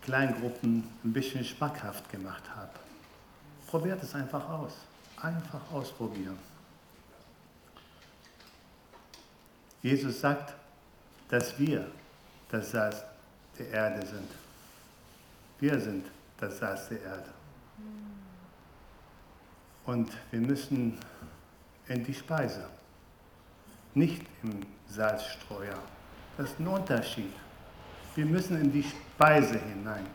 Kleingruppen 0.00 0.88
ein 1.04 1.12
bisschen 1.12 1.44
schmackhaft 1.44 2.08
gemacht 2.10 2.42
habe. 2.56 2.72
Probiert 3.66 4.02
es 4.02 4.14
einfach 4.14 4.48
aus. 4.48 4.72
Einfach 5.20 5.60
ausprobieren. 5.70 6.38
Jesus 9.82 10.20
sagt, 10.20 10.54
dass 11.28 11.58
wir 11.58 11.86
das 12.50 12.70
Salz 12.70 13.02
der 13.58 13.68
Erde 13.68 14.06
sind. 14.06 14.30
Wir 15.58 15.78
sind 15.78 16.06
das 16.40 16.58
Salz 16.58 16.88
der 16.88 17.02
Erde. 17.02 17.30
Und 19.86 20.10
wir 20.30 20.40
müssen 20.40 20.98
in 21.88 22.04
die 22.04 22.14
Speise, 22.14 22.68
nicht 23.94 24.24
im 24.42 24.60
Salzstreuer. 24.88 25.78
Das 26.36 26.50
ist 26.50 26.60
ein 26.60 26.68
Unterschied. 26.68 27.32
Wir 28.14 28.26
müssen 28.26 28.60
in 28.60 28.72
die 28.72 28.84
Speise 28.84 29.58
hinein. 29.58 30.06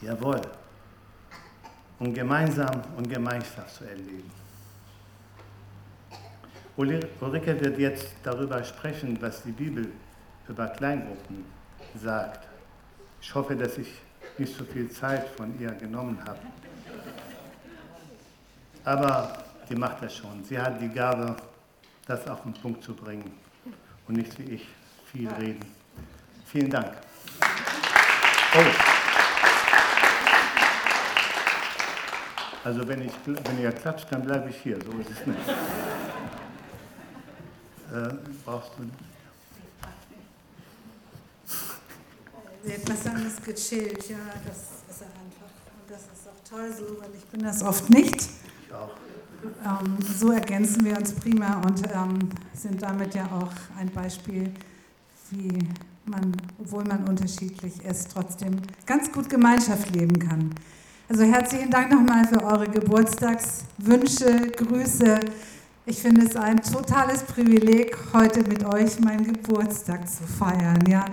Jawohl. 0.00 0.40
Um 1.98 2.12
gemeinsam 2.12 2.82
und 2.96 3.08
Gemeinschaft 3.08 3.76
zu 3.76 3.84
erleben. 3.84 4.30
Ulrike 6.76 7.60
wird 7.60 7.78
jetzt 7.78 8.08
darüber 8.22 8.62
sprechen, 8.64 9.16
was 9.20 9.42
die 9.42 9.52
Bibel 9.52 9.92
über 10.48 10.66
Kleingruppen 10.68 11.44
sagt. 11.94 12.48
Ich 13.20 13.34
hoffe, 13.34 13.54
dass 13.54 13.78
ich 13.78 13.88
nicht 14.38 14.56
so 14.56 14.64
viel 14.64 14.90
Zeit 14.90 15.28
von 15.36 15.58
ihr 15.60 15.70
genommen 15.72 16.18
habe. 16.26 16.38
Aber 18.84 19.44
sie 19.68 19.74
macht 19.74 20.02
das 20.02 20.16
schon. 20.16 20.44
Sie 20.44 20.58
hat 20.58 20.80
die 20.80 20.88
Gabe, 20.88 21.36
das 22.06 22.26
auf 22.28 22.42
den 22.42 22.52
Punkt 22.54 22.82
zu 22.82 22.94
bringen 22.94 23.32
und 24.08 24.16
nicht 24.16 24.38
wie 24.38 24.54
ich 24.54 24.66
viel 25.10 25.28
reden. 25.28 25.64
Vielen 26.46 26.70
Dank. 26.70 26.92
Oh. 28.56 28.94
Also 32.64 32.88
wenn, 32.88 33.02
ich, 33.02 33.12
wenn 33.26 33.60
ihr 33.60 33.72
klatscht, 33.72 34.06
dann 34.10 34.22
bleibe 34.22 34.48
ich 34.50 34.56
hier. 34.56 34.78
So 34.80 34.98
ist 34.98 35.10
es 35.10 35.26
nicht. 35.26 35.48
Äh, 37.92 38.14
brauchst 38.44 38.72
du 38.78 38.84
etwas 42.66 43.06
anderes 43.06 43.36
gechillt, 43.44 44.08
ja, 44.08 44.18
das 44.46 44.56
ist 44.90 45.02
einfach. 45.02 45.50
Und 45.76 45.90
das 45.90 46.00
ist 46.00 46.28
auch 46.28 46.48
toll 46.48 46.72
so, 46.76 47.00
weil 47.00 47.10
ich 47.16 47.24
bin 47.26 47.42
das 47.42 47.62
oft 47.62 47.90
nicht. 47.90 48.28
Ich 48.66 48.72
auch. 48.72 48.90
Ähm, 49.64 49.98
so 50.00 50.32
ergänzen 50.32 50.84
wir 50.84 50.96
uns 50.96 51.12
prima 51.12 51.60
und 51.62 51.82
ähm, 51.92 52.30
sind 52.54 52.82
damit 52.82 53.14
ja 53.14 53.26
auch 53.26 53.52
ein 53.78 53.90
Beispiel, 53.90 54.50
wie 55.30 55.58
man, 56.06 56.32
obwohl 56.58 56.84
man 56.84 57.06
unterschiedlich 57.08 57.84
ist, 57.84 58.10
trotzdem 58.12 58.56
ganz 58.86 59.10
gut 59.12 59.28
Gemeinschaft 59.28 59.94
leben 59.94 60.18
kann. 60.18 60.54
Also 61.08 61.24
herzlichen 61.24 61.70
Dank 61.70 61.90
nochmal 61.90 62.26
für 62.26 62.42
eure 62.42 62.66
Geburtstagswünsche, 62.68 64.50
Grüße. 64.56 65.20
Ich 65.86 66.00
finde 66.00 66.26
es 66.26 66.34
ein 66.34 66.62
totales 66.62 67.22
Privileg, 67.24 67.94
heute 68.14 68.40
mit 68.48 68.64
euch 68.64 68.98
meinen 69.00 69.24
Geburtstag 69.24 70.08
zu 70.08 70.22
feiern. 70.22 70.82
Ja, 70.88 71.04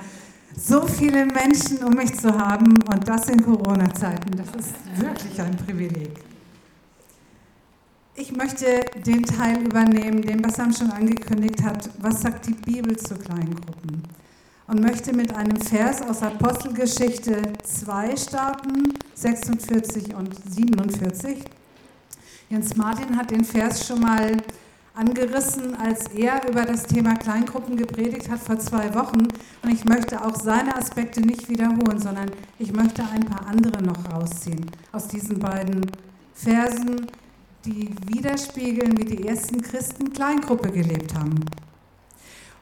so 0.57 0.85
viele 0.87 1.25
Menschen 1.25 1.83
um 1.83 1.93
mich 1.93 2.17
zu 2.19 2.37
haben 2.37 2.81
und 2.83 3.07
das 3.07 3.29
in 3.29 3.43
Corona-Zeiten, 3.43 4.31
das 4.37 4.47
ist 4.47 4.75
wirklich 4.99 5.41
ein 5.41 5.55
Privileg. 5.57 6.11
Ich 8.15 8.31
möchte 8.35 8.85
den 9.05 9.23
Teil 9.23 9.63
übernehmen, 9.63 10.21
den 10.21 10.41
Bassam 10.41 10.73
schon 10.73 10.91
angekündigt 10.91 11.63
hat. 11.63 11.89
Was 11.99 12.21
sagt 12.21 12.45
die 12.45 12.53
Bibel 12.53 12.95
zu 12.97 13.15
Kleingruppen? 13.15 14.03
Und 14.67 14.81
möchte 14.81 15.13
mit 15.15 15.33
einem 15.33 15.59
Vers 15.59 16.01
aus 16.01 16.21
Apostelgeschichte 16.21 17.41
2 17.63 18.15
starten, 18.15 18.93
46 19.15 20.13
und 20.13 20.35
47. 20.49 21.37
Jens 22.49 22.75
Martin 22.75 23.17
hat 23.17 23.31
den 23.31 23.45
Vers 23.45 23.87
schon 23.87 24.01
mal 24.01 24.37
angerissen, 24.93 25.75
als 25.75 26.07
er 26.09 26.47
über 26.49 26.63
das 26.63 26.83
Thema 26.83 27.15
Kleingruppen 27.15 27.77
gepredigt 27.77 28.29
hat 28.29 28.39
vor 28.39 28.59
zwei 28.59 28.93
Wochen. 28.93 29.27
Und 29.63 29.71
ich 29.71 29.85
möchte 29.85 30.23
auch 30.23 30.35
seine 30.35 30.75
Aspekte 30.75 31.21
nicht 31.21 31.49
wiederholen, 31.49 31.99
sondern 31.99 32.31
ich 32.59 32.73
möchte 32.73 33.03
ein 33.03 33.25
paar 33.25 33.47
andere 33.47 33.81
noch 33.81 34.11
rausziehen 34.11 34.65
aus 34.91 35.07
diesen 35.07 35.39
beiden 35.39 35.85
Versen, 36.33 37.07
die 37.65 37.93
widerspiegeln, 38.07 38.97
wie 38.97 39.05
die 39.05 39.27
ersten 39.27 39.61
Christen 39.61 40.11
Kleingruppe 40.11 40.71
gelebt 40.71 41.13
haben. 41.15 41.45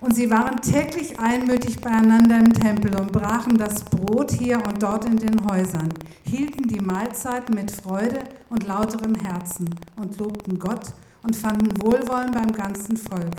Und 0.01 0.15
sie 0.15 0.29
waren 0.29 0.61
täglich 0.61 1.19
einmütig 1.19 1.81
beieinander 1.81 2.37
im 2.37 2.53
Tempel 2.53 2.95
und 2.95 3.11
brachen 3.11 3.57
das 3.57 3.83
Brot 3.83 4.31
hier 4.31 4.57
und 4.65 4.81
dort 4.81 5.03
in 5.03 5.17
den 5.17 5.45
Häusern, 5.49 5.89
hielten 6.23 6.69
die 6.69 6.79
Mahlzeiten 6.79 7.55
mit 7.55 7.69
Freude 7.69 8.23
und 8.49 8.65
lauterem 8.65 9.15
Herzen 9.15 9.69
und 9.97 10.17
lobten 10.17 10.57
Gott 10.57 10.93
und 11.23 11.35
fanden 11.35 11.81
Wohlwollen 11.81 12.31
beim 12.31 12.51
ganzen 12.51 12.97
Volk. 12.97 13.35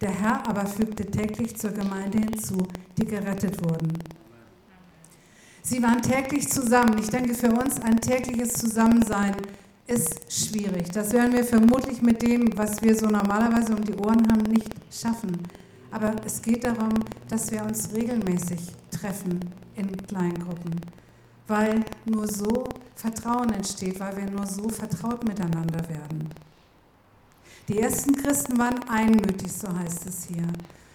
Der 0.00 0.10
Herr 0.10 0.48
aber 0.48 0.66
fügte 0.66 1.04
täglich 1.04 1.56
zur 1.56 1.70
Gemeinde 1.70 2.18
hinzu, 2.18 2.66
die 2.98 3.04
gerettet 3.04 3.62
wurden. 3.62 3.92
Sie 5.62 5.80
waren 5.80 6.02
täglich 6.02 6.48
zusammen. 6.48 6.98
Ich 6.98 7.08
denke, 7.08 7.34
für 7.34 7.52
uns 7.52 7.80
ein 7.80 8.00
tägliches 8.00 8.54
Zusammensein 8.54 9.36
ist 9.86 10.20
schwierig. 10.28 10.90
Das 10.92 11.12
werden 11.12 11.32
wir 11.32 11.44
vermutlich 11.44 12.02
mit 12.02 12.20
dem, 12.22 12.56
was 12.56 12.82
wir 12.82 12.96
so 12.96 13.06
normalerweise 13.06 13.74
um 13.74 13.84
die 13.84 13.94
Ohren 13.94 14.26
haben, 14.30 14.42
nicht 14.42 14.72
schaffen. 14.90 15.38
Aber 15.92 16.16
es 16.24 16.42
geht 16.42 16.64
darum, 16.64 16.94
dass 17.28 17.50
wir 17.52 17.62
uns 17.62 17.92
regelmäßig 17.94 18.60
treffen 18.90 19.38
in 19.76 19.96
Kleingruppen, 20.06 20.80
weil 21.46 21.84
nur 22.06 22.26
so 22.26 22.64
Vertrauen 22.94 23.52
entsteht, 23.52 24.00
weil 24.00 24.16
wir 24.16 24.30
nur 24.30 24.46
so 24.46 24.68
vertraut 24.68 25.24
miteinander 25.26 25.88
werden. 25.88 26.28
Die 27.68 27.78
ersten 27.78 28.16
Christen 28.16 28.58
waren 28.58 28.82
einmütig, 28.88 29.52
so 29.52 29.68
heißt 29.68 30.06
es 30.06 30.24
hier. 30.24 30.46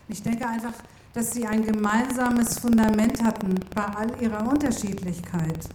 Ich 0.10 0.22
denke 0.22 0.48
einfach, 0.48 0.74
dass 1.14 1.32
sie 1.32 1.48
ein 1.48 1.64
gemeinsames 1.64 2.60
Fundament 2.60 3.24
hatten 3.24 3.56
bei 3.74 3.86
all 3.86 4.22
ihrer 4.22 4.48
Unterschiedlichkeit, 4.48 5.68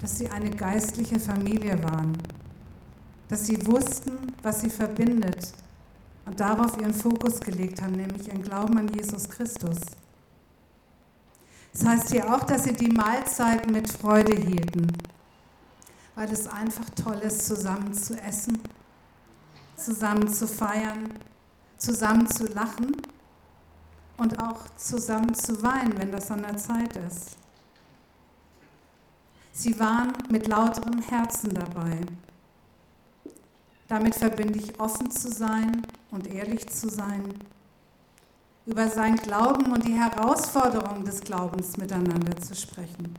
dass 0.00 0.18
sie 0.18 0.28
eine 0.28 0.50
geistliche 0.50 1.20
Familie 1.20 1.82
waren, 1.84 2.18
dass 3.28 3.46
sie 3.46 3.64
wussten, 3.66 4.12
was 4.42 4.60
sie 4.60 4.70
verbindet 4.70 5.52
und 6.26 6.38
darauf 6.38 6.78
ihren 6.80 6.94
Fokus 6.94 7.40
gelegt 7.40 7.80
haben, 7.80 7.92
nämlich 7.92 8.28
ihren 8.28 8.42
Glauben 8.42 8.76
an 8.76 8.88
Jesus 8.88 9.28
Christus. 9.30 9.78
Es 11.72 11.80
das 11.80 11.88
heißt 11.88 12.10
hier 12.10 12.34
auch, 12.34 12.42
dass 12.44 12.64
sie 12.64 12.72
die 12.72 12.88
Mahlzeiten 12.88 13.72
mit 13.72 13.90
Freude 13.90 14.34
hielten, 14.34 14.88
weil 16.16 16.30
es 16.32 16.48
einfach 16.48 16.90
toll 16.90 17.18
ist, 17.24 17.46
zusammen 17.46 17.94
zu 17.94 18.20
essen 18.20 18.58
zusammen 19.78 20.28
zu 20.28 20.46
feiern, 20.46 21.14
zusammen 21.76 22.26
zu 22.28 22.46
lachen 22.46 22.96
und 24.16 24.42
auch 24.42 24.68
zusammen 24.76 25.34
zu 25.34 25.62
weinen, 25.62 25.96
wenn 25.98 26.12
das 26.12 26.30
an 26.30 26.42
der 26.42 26.56
Zeit 26.56 26.96
ist. 26.96 27.36
Sie 29.52 29.78
waren 29.80 30.12
mit 30.30 30.46
lauterem 30.46 31.00
Herzen 31.00 31.54
dabei. 31.54 32.00
Damit 33.88 34.14
verbinde 34.14 34.58
ich 34.58 34.78
offen 34.78 35.10
zu 35.10 35.30
sein 35.32 35.82
und 36.10 36.26
ehrlich 36.26 36.68
zu 36.68 36.88
sein, 36.88 37.34
über 38.66 38.86
sein 38.88 39.16
Glauben 39.16 39.72
und 39.72 39.84
die 39.86 39.94
Herausforderungen 39.94 41.04
des 41.04 41.22
Glaubens 41.22 41.76
miteinander 41.78 42.36
zu 42.36 42.54
sprechen, 42.54 43.14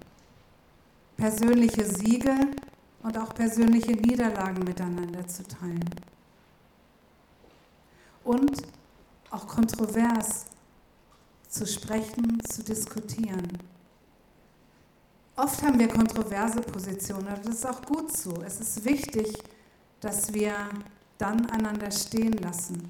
persönliche 1.18 1.84
Siege 1.84 2.36
und 3.02 3.18
auch 3.18 3.34
persönliche 3.34 3.94
Niederlagen 3.94 4.64
miteinander 4.64 5.28
zu 5.28 5.44
teilen. 5.44 5.90
Und 8.30 8.62
auch 9.32 9.48
kontrovers 9.48 10.46
zu 11.48 11.66
sprechen, 11.66 12.40
zu 12.48 12.64
diskutieren. 12.64 13.48
Oft 15.36 15.64
haben 15.64 15.80
wir 15.80 15.88
kontroverse 15.88 16.62
Positionen, 16.62 17.28
aber 17.28 17.42
das 17.42 17.56
ist 17.56 17.66
auch 17.66 17.82
gut 17.82 18.16
so. 18.16 18.36
Es 18.46 18.60
ist 18.60 18.86
wichtig, 18.86 19.34
dass 20.00 20.32
wir 20.32 20.54
dann 21.18 21.50
einander 21.50 21.90
stehen 21.90 22.34
lassen, 22.34 22.88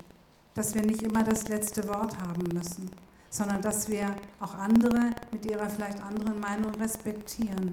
dass 0.56 0.76
wir 0.76 0.82
nicht 0.82 1.04
immer 1.04 1.24
das 1.24 1.48
letzte 1.48 1.88
Wort 1.88 2.20
haben 2.20 2.44
müssen, 2.54 2.92
sondern 3.30 3.62
dass 3.62 3.88
wir 3.88 4.14
auch 4.42 4.56
andere 4.56 5.12
mit 5.32 5.46
ihrer 5.46 5.70
vielleicht 5.70 6.04
anderen 6.04 6.38
Meinung 6.42 6.76
respektieren. 6.76 7.72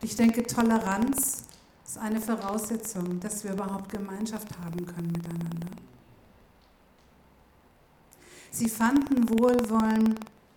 Ich 0.00 0.16
denke, 0.16 0.42
Toleranz 0.44 1.48
ist 1.88 1.96
eine 1.96 2.20
Voraussetzung, 2.20 3.18
dass 3.18 3.44
wir 3.44 3.52
überhaupt 3.52 3.90
Gemeinschaft 3.90 4.48
haben 4.62 4.84
können 4.84 5.10
miteinander. 5.10 5.68
Sie 8.50 8.68
fanden 8.68 9.26
Wohlwollen 9.30 10.14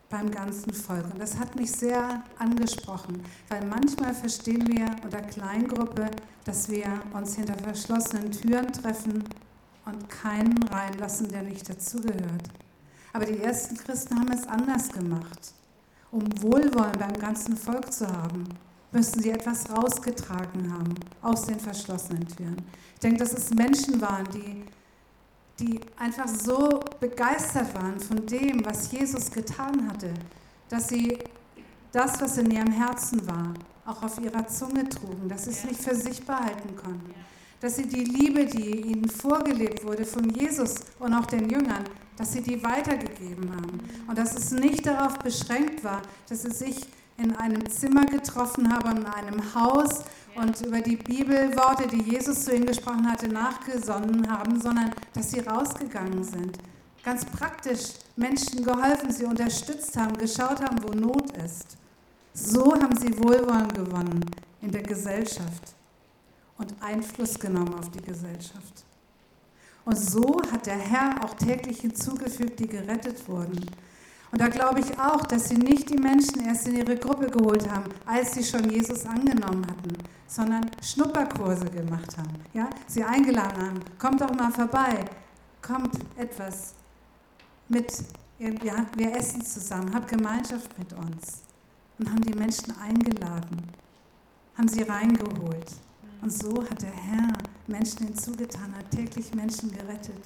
beim 0.09 0.29
ganzen 0.29 0.73
Volk. 0.73 1.05
Und 1.05 1.19
das 1.19 1.39
hat 1.39 1.55
mich 1.55 1.71
sehr 1.71 2.21
angesprochen, 2.37 3.23
weil 3.47 3.65
manchmal 3.65 4.13
verstehen 4.13 4.67
wir 4.67 4.93
unter 5.05 5.21
Kleingruppe, 5.21 6.11
dass 6.43 6.69
wir 6.69 7.01
uns 7.13 7.35
hinter 7.35 7.57
verschlossenen 7.57 8.29
Türen 8.31 8.67
treffen 8.73 9.23
und 9.85 10.09
keinen 10.09 10.61
reinlassen, 10.63 11.29
der 11.29 11.43
nicht 11.43 11.69
dazugehört. 11.69 12.49
Aber 13.13 13.25
die 13.25 13.41
ersten 13.41 13.77
Christen 13.77 14.19
haben 14.19 14.31
es 14.33 14.45
anders 14.47 14.89
gemacht. 14.89 15.53
Um 16.11 16.23
Wohlwollen 16.41 16.99
beim 16.99 17.13
ganzen 17.13 17.55
Volk 17.55 17.93
zu 17.93 18.05
haben, 18.05 18.49
müssen 18.91 19.21
sie 19.21 19.31
etwas 19.31 19.69
rausgetragen 19.69 20.71
haben 20.71 20.93
aus 21.21 21.43
den 21.45 21.59
verschlossenen 21.59 22.27
Türen. 22.27 22.57
Ich 22.93 22.99
denke, 22.99 23.19
dass 23.19 23.33
es 23.33 23.51
Menschen 23.51 24.01
waren, 24.01 24.27
die, 24.33 24.63
die 25.59 25.79
einfach 25.97 26.27
so 26.27 26.81
begeistert 26.99 27.73
waren 27.75 27.99
von 27.99 28.25
dem, 28.25 28.65
was 28.65 28.91
Jesus 28.91 29.31
getan 29.31 29.87
hatte, 29.89 30.13
dass 30.69 30.89
sie 30.89 31.17
das, 31.91 32.21
was 32.21 32.37
in 32.37 32.51
ihrem 32.51 32.71
Herzen 32.71 33.25
war, 33.27 33.53
auch 33.85 34.03
auf 34.03 34.19
ihrer 34.19 34.47
Zunge 34.47 34.87
trugen, 34.87 35.27
dass 35.27 35.45
sie 35.45 35.51
es 35.51 35.63
nicht 35.63 35.81
für 35.81 35.95
sich 35.95 36.25
behalten 36.25 36.75
konnten, 36.75 37.13
dass 37.59 37.75
sie 37.75 37.87
die 37.87 38.03
Liebe, 38.03 38.45
die 38.45 38.81
ihnen 38.87 39.09
vorgelebt 39.09 39.83
wurde 39.85 40.05
von 40.05 40.29
Jesus 40.29 40.75
und 40.99 41.13
auch 41.13 41.25
den 41.25 41.49
Jüngern, 41.49 41.83
dass 42.17 42.33
sie 42.33 42.41
die 42.41 42.63
weitergegeben 42.63 43.51
haben. 43.55 43.79
Und 44.07 44.17
dass 44.17 44.35
es 44.35 44.51
nicht 44.51 44.85
darauf 44.85 45.17
beschränkt 45.19 45.83
war, 45.83 46.01
dass 46.27 46.43
sie 46.43 46.51
sich 46.51 46.81
in 47.21 47.35
einem 47.35 47.69
Zimmer 47.69 48.05
getroffen 48.05 48.71
haben, 48.71 48.97
in 48.97 49.05
einem 49.05 49.55
Haus 49.55 50.03
und 50.35 50.59
über 50.61 50.81
die 50.81 50.95
Bibelworte, 50.95 51.87
die 51.87 52.01
Jesus 52.01 52.45
zu 52.45 52.55
ihnen 52.55 52.65
gesprochen 52.65 53.09
hatte, 53.09 53.27
nachgesonnen 53.27 54.29
haben, 54.31 54.59
sondern 54.59 54.91
dass 55.13 55.31
sie 55.31 55.39
rausgegangen 55.39 56.23
sind. 56.23 56.57
Ganz 57.03 57.25
praktisch 57.25 57.93
Menschen 58.15 58.63
geholfen, 58.63 59.11
sie 59.11 59.25
unterstützt 59.25 59.97
haben, 59.97 60.17
geschaut 60.17 60.61
haben, 60.61 60.81
wo 60.83 60.93
Not 60.93 61.31
ist. 61.37 61.77
So 62.33 62.73
haben 62.73 62.95
sie 62.95 63.17
Wohlwollen 63.17 63.69
gewonnen 63.69 64.25
in 64.61 64.71
der 64.71 64.83
Gesellschaft 64.83 65.75
und 66.57 66.73
Einfluss 66.81 67.37
genommen 67.39 67.73
auf 67.73 67.89
die 67.89 68.01
Gesellschaft. 68.01 68.85
Und 69.83 69.97
so 69.97 70.41
hat 70.51 70.67
der 70.67 70.77
Herr 70.77 71.25
auch 71.25 71.33
täglich 71.33 71.81
hinzugefügt, 71.81 72.59
die 72.59 72.67
gerettet 72.67 73.27
wurden. 73.27 73.59
Und 74.31 74.39
da 74.39 74.47
glaube 74.47 74.79
ich 74.79 74.97
auch, 74.97 75.23
dass 75.23 75.49
sie 75.49 75.57
nicht 75.57 75.89
die 75.89 75.97
Menschen 75.97 76.45
erst 76.45 76.67
in 76.67 76.77
ihre 76.77 76.95
Gruppe 76.95 77.27
geholt 77.27 77.69
haben, 77.69 77.91
als 78.05 78.33
sie 78.33 78.43
schon 78.43 78.69
Jesus 78.69 79.05
angenommen 79.05 79.65
hatten, 79.67 79.97
sondern 80.25 80.71
Schnupperkurse 80.81 81.65
gemacht 81.65 82.17
haben. 82.17 82.31
Ja? 82.53 82.69
Sie 82.87 83.03
eingeladen 83.03 83.61
haben, 83.61 83.79
kommt 83.99 84.21
doch 84.21 84.33
mal 84.33 84.51
vorbei, 84.51 85.03
kommt 85.61 85.93
etwas 86.15 86.75
mit, 87.67 87.91
ja, 88.39 88.85
wir 88.95 89.15
essen 89.15 89.43
zusammen, 89.43 89.93
habt 89.93 90.07
Gemeinschaft 90.07 90.77
mit 90.79 90.93
uns. 90.93 91.43
Und 91.99 92.09
haben 92.09 92.21
die 92.21 92.33
Menschen 92.33 92.73
eingeladen, 92.79 93.61
haben 94.57 94.67
sie 94.67 94.81
reingeholt. 94.81 95.71
Und 96.21 96.31
so 96.31 96.63
hat 96.63 96.81
der 96.81 96.91
Herr 96.91 97.33
Menschen 97.67 98.07
hinzugetan, 98.07 98.73
hat 98.75 98.89
täglich 98.91 99.33
Menschen 99.35 99.71
gerettet. 99.71 100.21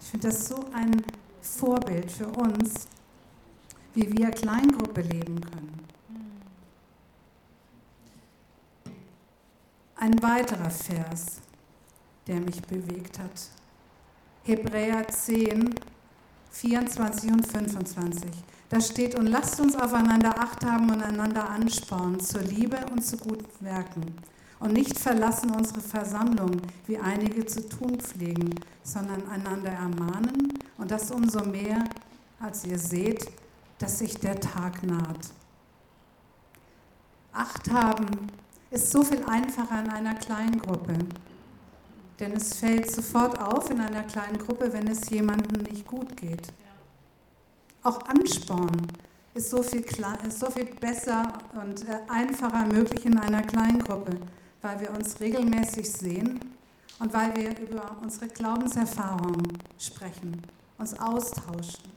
Ich 0.00 0.08
finde 0.08 0.28
das 0.28 0.46
so 0.46 0.64
ein 0.72 1.02
Vorbild 1.40 2.10
für 2.10 2.28
uns, 2.28 2.86
wie 3.96 4.12
wir 4.12 4.30
Kleingruppe 4.30 5.00
leben 5.00 5.40
können. 5.40 5.80
Ein 9.96 10.22
weiterer 10.22 10.70
Vers, 10.70 11.40
der 12.26 12.40
mich 12.40 12.60
bewegt 12.60 13.18
hat. 13.18 13.48
Hebräer 14.44 15.08
10, 15.08 15.74
24 16.50 17.32
und 17.32 17.46
25. 17.46 18.30
Da 18.68 18.80
steht, 18.82 19.14
und 19.14 19.28
lasst 19.28 19.58
uns 19.60 19.74
aufeinander 19.74 20.38
Acht 20.38 20.64
haben 20.64 20.90
und 20.90 21.02
einander 21.02 21.48
anspornen 21.48 22.20
zur 22.20 22.42
Liebe 22.42 22.78
und 22.92 23.02
zu 23.02 23.16
guten 23.16 23.64
Werken. 23.64 24.14
Und 24.60 24.74
nicht 24.74 24.98
verlassen 24.98 25.50
unsere 25.52 25.80
Versammlung, 25.80 26.60
wie 26.86 26.98
einige 26.98 27.46
zu 27.46 27.66
tun 27.66 27.98
pflegen, 27.98 28.54
sondern 28.82 29.26
einander 29.28 29.70
ermahnen 29.70 30.52
und 30.76 30.90
das 30.90 31.10
umso 31.10 31.44
mehr, 31.46 31.84
als 32.38 32.64
ihr 32.66 32.78
seht, 32.78 33.26
dass 33.78 33.98
sich 33.98 34.18
der 34.18 34.40
Tag 34.40 34.82
naht. 34.82 35.30
Acht 37.32 37.70
haben 37.70 38.06
ist 38.70 38.90
so 38.90 39.02
viel 39.02 39.22
einfacher 39.24 39.80
in 39.84 39.90
einer 39.90 40.14
kleinen 40.14 40.58
Gruppe. 40.58 40.98
Denn 42.18 42.32
es 42.32 42.54
fällt 42.56 42.90
sofort 42.90 43.38
auf 43.38 43.70
in 43.70 43.80
einer 43.80 44.02
kleinen 44.04 44.38
Gruppe, 44.38 44.72
wenn 44.72 44.88
es 44.88 45.08
jemandem 45.10 45.62
nicht 45.62 45.86
gut 45.86 46.16
geht. 46.16 46.52
Auch 47.82 48.00
Ansporn 48.06 48.86
ist 49.34 49.50
so 49.50 49.62
viel, 49.62 49.84
ist 50.26 50.40
so 50.40 50.50
viel 50.50 50.64
besser 50.64 51.30
und 51.54 51.86
äh, 51.86 51.98
einfacher 52.08 52.66
möglich 52.66 53.04
in 53.04 53.18
einer 53.18 53.42
kleinen 53.42 53.80
Gruppe, 53.80 54.18
weil 54.62 54.80
wir 54.80 54.90
uns 54.90 55.20
regelmäßig 55.20 55.92
sehen 55.92 56.40
und 56.98 57.12
weil 57.12 57.36
wir 57.36 57.58
über 57.60 57.96
unsere 58.02 58.28
Glaubenserfahrungen 58.28 59.58
sprechen, 59.78 60.42
uns 60.78 60.98
austauschen. 60.98 61.95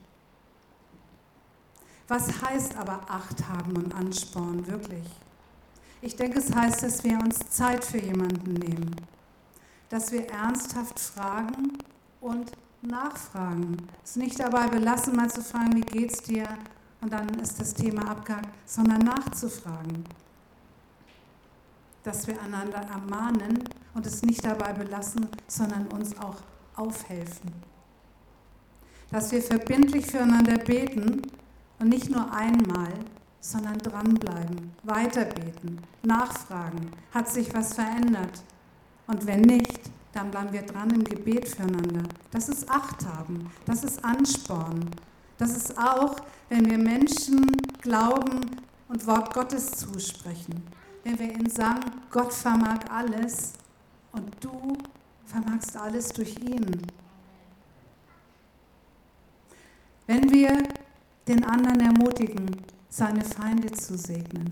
Was 2.10 2.42
heißt 2.42 2.76
aber 2.76 3.02
Acht 3.06 3.48
haben 3.48 3.76
und 3.76 3.94
Ansporn 3.94 4.66
wirklich? 4.66 5.06
Ich 6.02 6.16
denke, 6.16 6.40
es 6.40 6.52
heißt, 6.52 6.82
dass 6.82 7.04
wir 7.04 7.16
uns 7.20 7.38
Zeit 7.50 7.84
für 7.84 8.00
jemanden 8.00 8.54
nehmen, 8.54 8.96
dass 9.90 10.10
wir 10.10 10.28
ernsthaft 10.28 10.98
fragen 10.98 11.78
und 12.20 12.50
nachfragen. 12.82 13.76
Es 14.02 14.16
nicht 14.16 14.40
dabei 14.40 14.66
belassen, 14.66 15.14
mal 15.14 15.30
zu 15.30 15.40
fragen, 15.40 15.76
wie 15.76 15.82
geht's 15.82 16.20
dir? 16.24 16.48
Und 17.00 17.12
dann 17.12 17.28
ist 17.38 17.60
das 17.60 17.74
Thema 17.74 18.10
abgehakt, 18.10 18.48
sondern 18.68 19.02
nachzufragen. 19.02 20.02
Dass 22.02 22.26
wir 22.26 22.42
einander 22.42 22.80
ermahnen 22.90 23.62
und 23.94 24.04
es 24.04 24.22
nicht 24.22 24.44
dabei 24.44 24.72
belassen, 24.72 25.28
sondern 25.46 25.86
uns 25.86 26.18
auch 26.18 26.38
aufhelfen. 26.74 27.52
Dass 29.12 29.30
wir 29.30 29.42
verbindlich 29.42 30.06
füreinander 30.06 30.58
beten 30.58 31.22
und 31.80 31.88
nicht 31.88 32.10
nur 32.10 32.32
einmal, 32.32 32.92
sondern 33.40 33.78
dranbleiben, 33.78 34.72
weiterbeten, 34.82 35.80
nachfragen. 36.02 36.90
Hat 37.12 37.28
sich 37.28 37.52
was 37.54 37.74
verändert? 37.74 38.42
Und 39.06 39.26
wenn 39.26 39.40
nicht, 39.40 39.90
dann 40.12 40.30
bleiben 40.30 40.52
wir 40.52 40.62
dran 40.62 40.90
im 40.90 41.04
Gebet 41.04 41.48
füreinander. 41.48 42.02
Das 42.30 42.48
ist 42.48 42.70
Acht 42.70 43.04
haben, 43.06 43.50
das 43.64 43.82
ist 43.82 44.04
Ansporn. 44.04 44.90
Das 45.38 45.56
ist 45.56 45.76
auch, 45.78 46.16
wenn 46.50 46.68
wir 46.68 46.76
Menschen 46.76 47.46
Glauben 47.80 48.40
und 48.88 49.06
Wort 49.06 49.32
Gottes 49.32 49.70
zusprechen. 49.70 50.62
Wenn 51.02 51.18
wir 51.18 51.32
ihnen 51.32 51.48
sagen, 51.48 51.80
Gott 52.10 52.32
vermag 52.32 52.80
alles 52.90 53.54
und 54.12 54.28
du 54.40 54.76
vermagst 55.24 55.74
alles 55.76 56.08
durch 56.08 56.36
ihn. 56.40 56.82
Wenn 60.06 60.30
wir 60.30 60.62
den 61.30 61.44
anderen 61.44 61.80
ermutigen, 61.80 62.50
seine 62.88 63.24
Feinde 63.24 63.70
zu 63.70 63.96
segnen. 63.96 64.50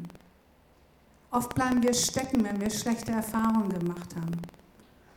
Oft 1.33 1.53
bleiben 1.55 1.83
wir 1.83 1.93
stecken, 1.93 2.45
wenn 2.45 2.61
wir 2.61 2.71
schlechte 2.71 3.11
Erfahrungen 3.11 3.69
gemacht 3.69 4.15
haben. 4.15 4.41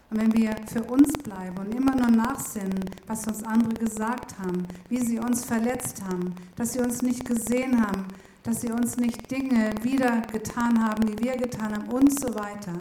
Und 0.10 0.20
wenn 0.20 0.34
wir 0.34 0.56
für 0.68 0.84
uns 0.84 1.14
bleiben 1.14 1.58
und 1.60 1.74
immer 1.74 1.96
nur 1.96 2.10
nachsinnen, 2.10 2.84
was 3.06 3.28
uns 3.28 3.44
andere 3.44 3.76
gesagt 3.76 4.38
haben, 4.40 4.68
wie 4.90 5.00
sie 5.00 5.20
uns 5.20 5.46
verletzt 5.46 6.02
haben, 6.04 6.34
dass 6.56 6.74
sie 6.74 6.80
uns 6.80 7.02
nicht 7.04 7.26
gesehen 7.26 7.80
haben, 7.80 8.08
dass 8.44 8.62
sie 8.62 8.72
uns 8.72 8.98
nicht 8.98 9.30
Dinge 9.30 9.72
wieder 9.84 10.22
getan 10.22 10.84
haben, 10.84 11.06
die 11.06 11.24
wir 11.24 11.38
getan 11.38 11.74
haben 11.74 11.90
und 11.90 12.20
so 12.20 12.34
weiter, 12.34 12.74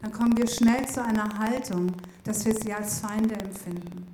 dann 0.00 0.12
kommen 0.12 0.36
wir 0.36 0.48
schnell 0.48 0.88
zu 0.88 1.04
einer 1.04 1.38
Haltung, 1.38 1.92
dass 2.24 2.44
wir 2.46 2.54
sie 2.54 2.72
als 2.72 3.00
Feinde 3.00 3.34
empfinden. 3.34 4.06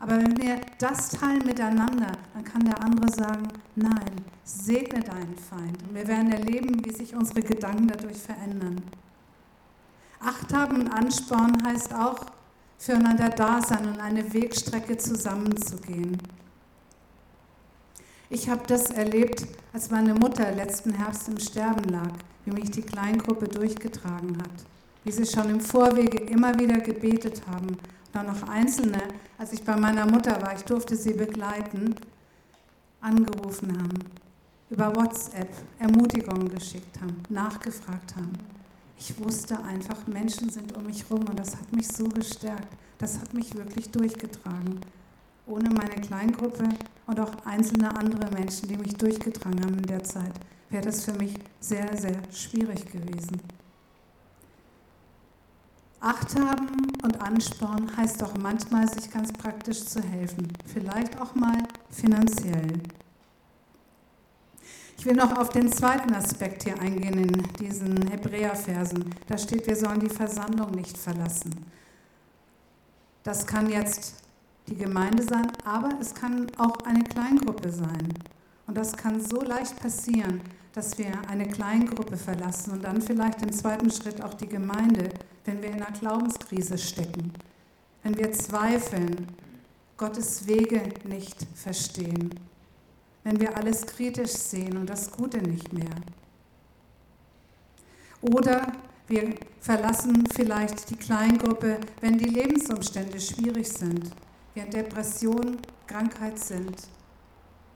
Aber 0.00 0.16
wenn 0.16 0.36
wir 0.38 0.60
das 0.78 1.10
teilen 1.10 1.44
miteinander, 1.44 2.12
dann 2.32 2.44
kann 2.44 2.64
der 2.64 2.82
andere 2.82 3.10
sagen, 3.10 3.48
nein, 3.74 4.12
segne 4.44 5.00
deinen 5.00 5.36
Feind. 5.36 5.82
Und 5.82 5.94
wir 5.94 6.06
werden 6.06 6.30
erleben, 6.30 6.84
wie 6.84 6.92
sich 6.92 7.14
unsere 7.14 7.42
Gedanken 7.42 7.88
dadurch 7.88 8.18
verändern. 8.18 8.80
Acht 10.20 10.52
haben 10.54 10.82
und 10.82 10.88
Ansporn 10.88 11.64
heißt 11.66 11.94
auch, 11.94 12.26
füreinander 12.78 13.28
da 13.28 13.60
sein 13.60 13.86
und 13.86 14.00
eine 14.00 14.32
Wegstrecke 14.32 14.96
zusammenzugehen. 14.96 16.16
Ich 18.30 18.48
habe 18.48 18.62
das 18.66 18.90
erlebt, 18.90 19.46
als 19.72 19.90
meine 19.90 20.14
Mutter 20.14 20.52
letzten 20.52 20.92
Herbst 20.92 21.28
im 21.28 21.38
Sterben 21.38 21.84
lag, 21.88 22.12
wie 22.44 22.52
mich 22.52 22.70
die 22.70 22.82
Kleingruppe 22.82 23.48
durchgetragen 23.48 24.38
hat, 24.38 24.64
wie 25.04 25.12
sie 25.12 25.26
schon 25.26 25.50
im 25.50 25.60
Vorwege 25.60 26.18
immer 26.24 26.58
wieder 26.58 26.78
gebetet 26.78 27.42
haben 27.50 27.68
und 27.68 27.78
dann 28.12 28.26
noch 28.26 28.48
Einzelne, 28.48 29.02
als 29.36 29.52
ich 29.52 29.62
bei 29.62 29.76
meiner 29.76 30.06
Mutter 30.06 30.40
war, 30.42 30.54
ich 30.54 30.62
durfte 30.62 30.96
sie 30.96 31.12
begleiten, 31.12 31.94
angerufen 33.00 33.72
haben, 33.78 33.98
über 34.70 34.94
WhatsApp 34.94 35.50
Ermutigungen 35.78 36.48
geschickt 36.48 37.00
haben, 37.00 37.16
nachgefragt 37.28 38.16
haben. 38.16 38.32
Ich 38.98 39.18
wusste 39.22 39.62
einfach, 39.62 40.06
Menschen 40.06 40.50
sind 40.50 40.76
um 40.76 40.84
mich 40.84 41.04
rum 41.10 41.24
und 41.28 41.38
das 41.38 41.54
hat 41.56 41.72
mich 41.72 41.86
so 41.88 42.08
gestärkt. 42.08 42.76
Das 42.98 43.20
hat 43.20 43.32
mich 43.32 43.54
wirklich 43.54 43.90
durchgetragen 43.90 44.80
ohne 45.48 45.70
meine 45.70 46.00
Kleingruppe 46.00 46.68
und 47.06 47.20
auch 47.20 47.32
einzelne 47.44 47.94
andere 47.96 48.30
Menschen, 48.30 48.68
die 48.68 48.76
mich 48.76 48.94
durchgetragen 48.94 49.60
haben 49.64 49.78
in 49.78 49.86
der 49.86 50.04
Zeit, 50.04 50.32
wäre 50.70 50.84
das 50.84 51.04
für 51.04 51.14
mich 51.14 51.34
sehr, 51.60 51.96
sehr 51.96 52.20
schwierig 52.32 52.84
gewesen. 52.86 53.40
Acht 56.00 56.38
haben 56.38 56.92
und 57.02 57.20
Ansporn 57.20 57.96
heißt 57.96 58.22
auch 58.22 58.34
manchmal, 58.40 58.88
sich 58.88 59.10
ganz 59.10 59.32
praktisch 59.32 59.84
zu 59.84 60.00
helfen, 60.00 60.48
vielleicht 60.64 61.20
auch 61.20 61.34
mal 61.34 61.58
finanziell. 61.90 62.80
Ich 64.96 65.04
will 65.06 65.14
noch 65.14 65.36
auf 65.38 65.48
den 65.50 65.72
zweiten 65.72 66.14
Aspekt 66.14 66.64
hier 66.64 66.78
eingehen 66.80 67.18
in 67.18 67.42
diesen 67.60 68.08
Hebräerversen. 68.08 69.14
Da 69.26 69.38
steht, 69.38 69.66
wir 69.66 69.76
sollen 69.76 70.00
die 70.00 70.08
Versammlung 70.08 70.72
nicht 70.72 70.96
verlassen. 70.96 71.66
Das 73.22 73.46
kann 73.46 73.68
jetzt 73.68 74.14
die 74.68 74.76
Gemeinde 74.76 75.22
sein, 75.22 75.50
aber 75.64 75.90
es 76.00 76.14
kann 76.14 76.46
auch 76.58 76.78
eine 76.84 77.04
Kleingruppe 77.04 77.70
sein. 77.70 78.14
Und 78.66 78.76
das 78.76 78.96
kann 78.96 79.20
so 79.20 79.40
leicht 79.40 79.80
passieren, 79.80 80.40
dass 80.72 80.98
wir 80.98 81.12
eine 81.28 81.48
Kleingruppe 81.48 82.16
verlassen 82.16 82.72
und 82.72 82.84
dann 82.84 83.02
vielleicht 83.02 83.42
im 83.42 83.52
zweiten 83.52 83.90
Schritt 83.90 84.22
auch 84.22 84.34
die 84.34 84.48
Gemeinde, 84.48 85.10
wenn 85.44 85.62
wir 85.62 85.70
in 85.70 85.82
einer 85.82 85.98
Glaubenskrise 85.98 86.78
stecken, 86.78 87.32
wenn 88.02 88.16
wir 88.16 88.32
zweifeln, 88.32 89.28
Gottes 89.96 90.46
Wege 90.46 90.82
nicht 91.04 91.46
verstehen, 91.54 92.30
wenn 93.24 93.40
wir 93.40 93.56
alles 93.56 93.84
kritisch 93.84 94.30
sehen 94.30 94.76
und 94.76 94.88
das 94.88 95.10
Gute 95.10 95.38
nicht 95.38 95.72
mehr. 95.72 95.96
Oder 98.20 98.72
wir 99.08 99.34
verlassen 99.60 100.24
vielleicht 100.32 100.90
die 100.90 100.96
Kleingruppe, 100.96 101.78
wenn 102.00 102.16
die 102.18 102.28
Lebensumstände 102.28 103.20
schwierig 103.20 103.68
sind 103.68 104.12
wir 104.58 104.64
in 104.64 104.70
Depression, 104.70 105.58
Krankheit 105.86 106.36
sind, 106.36 106.74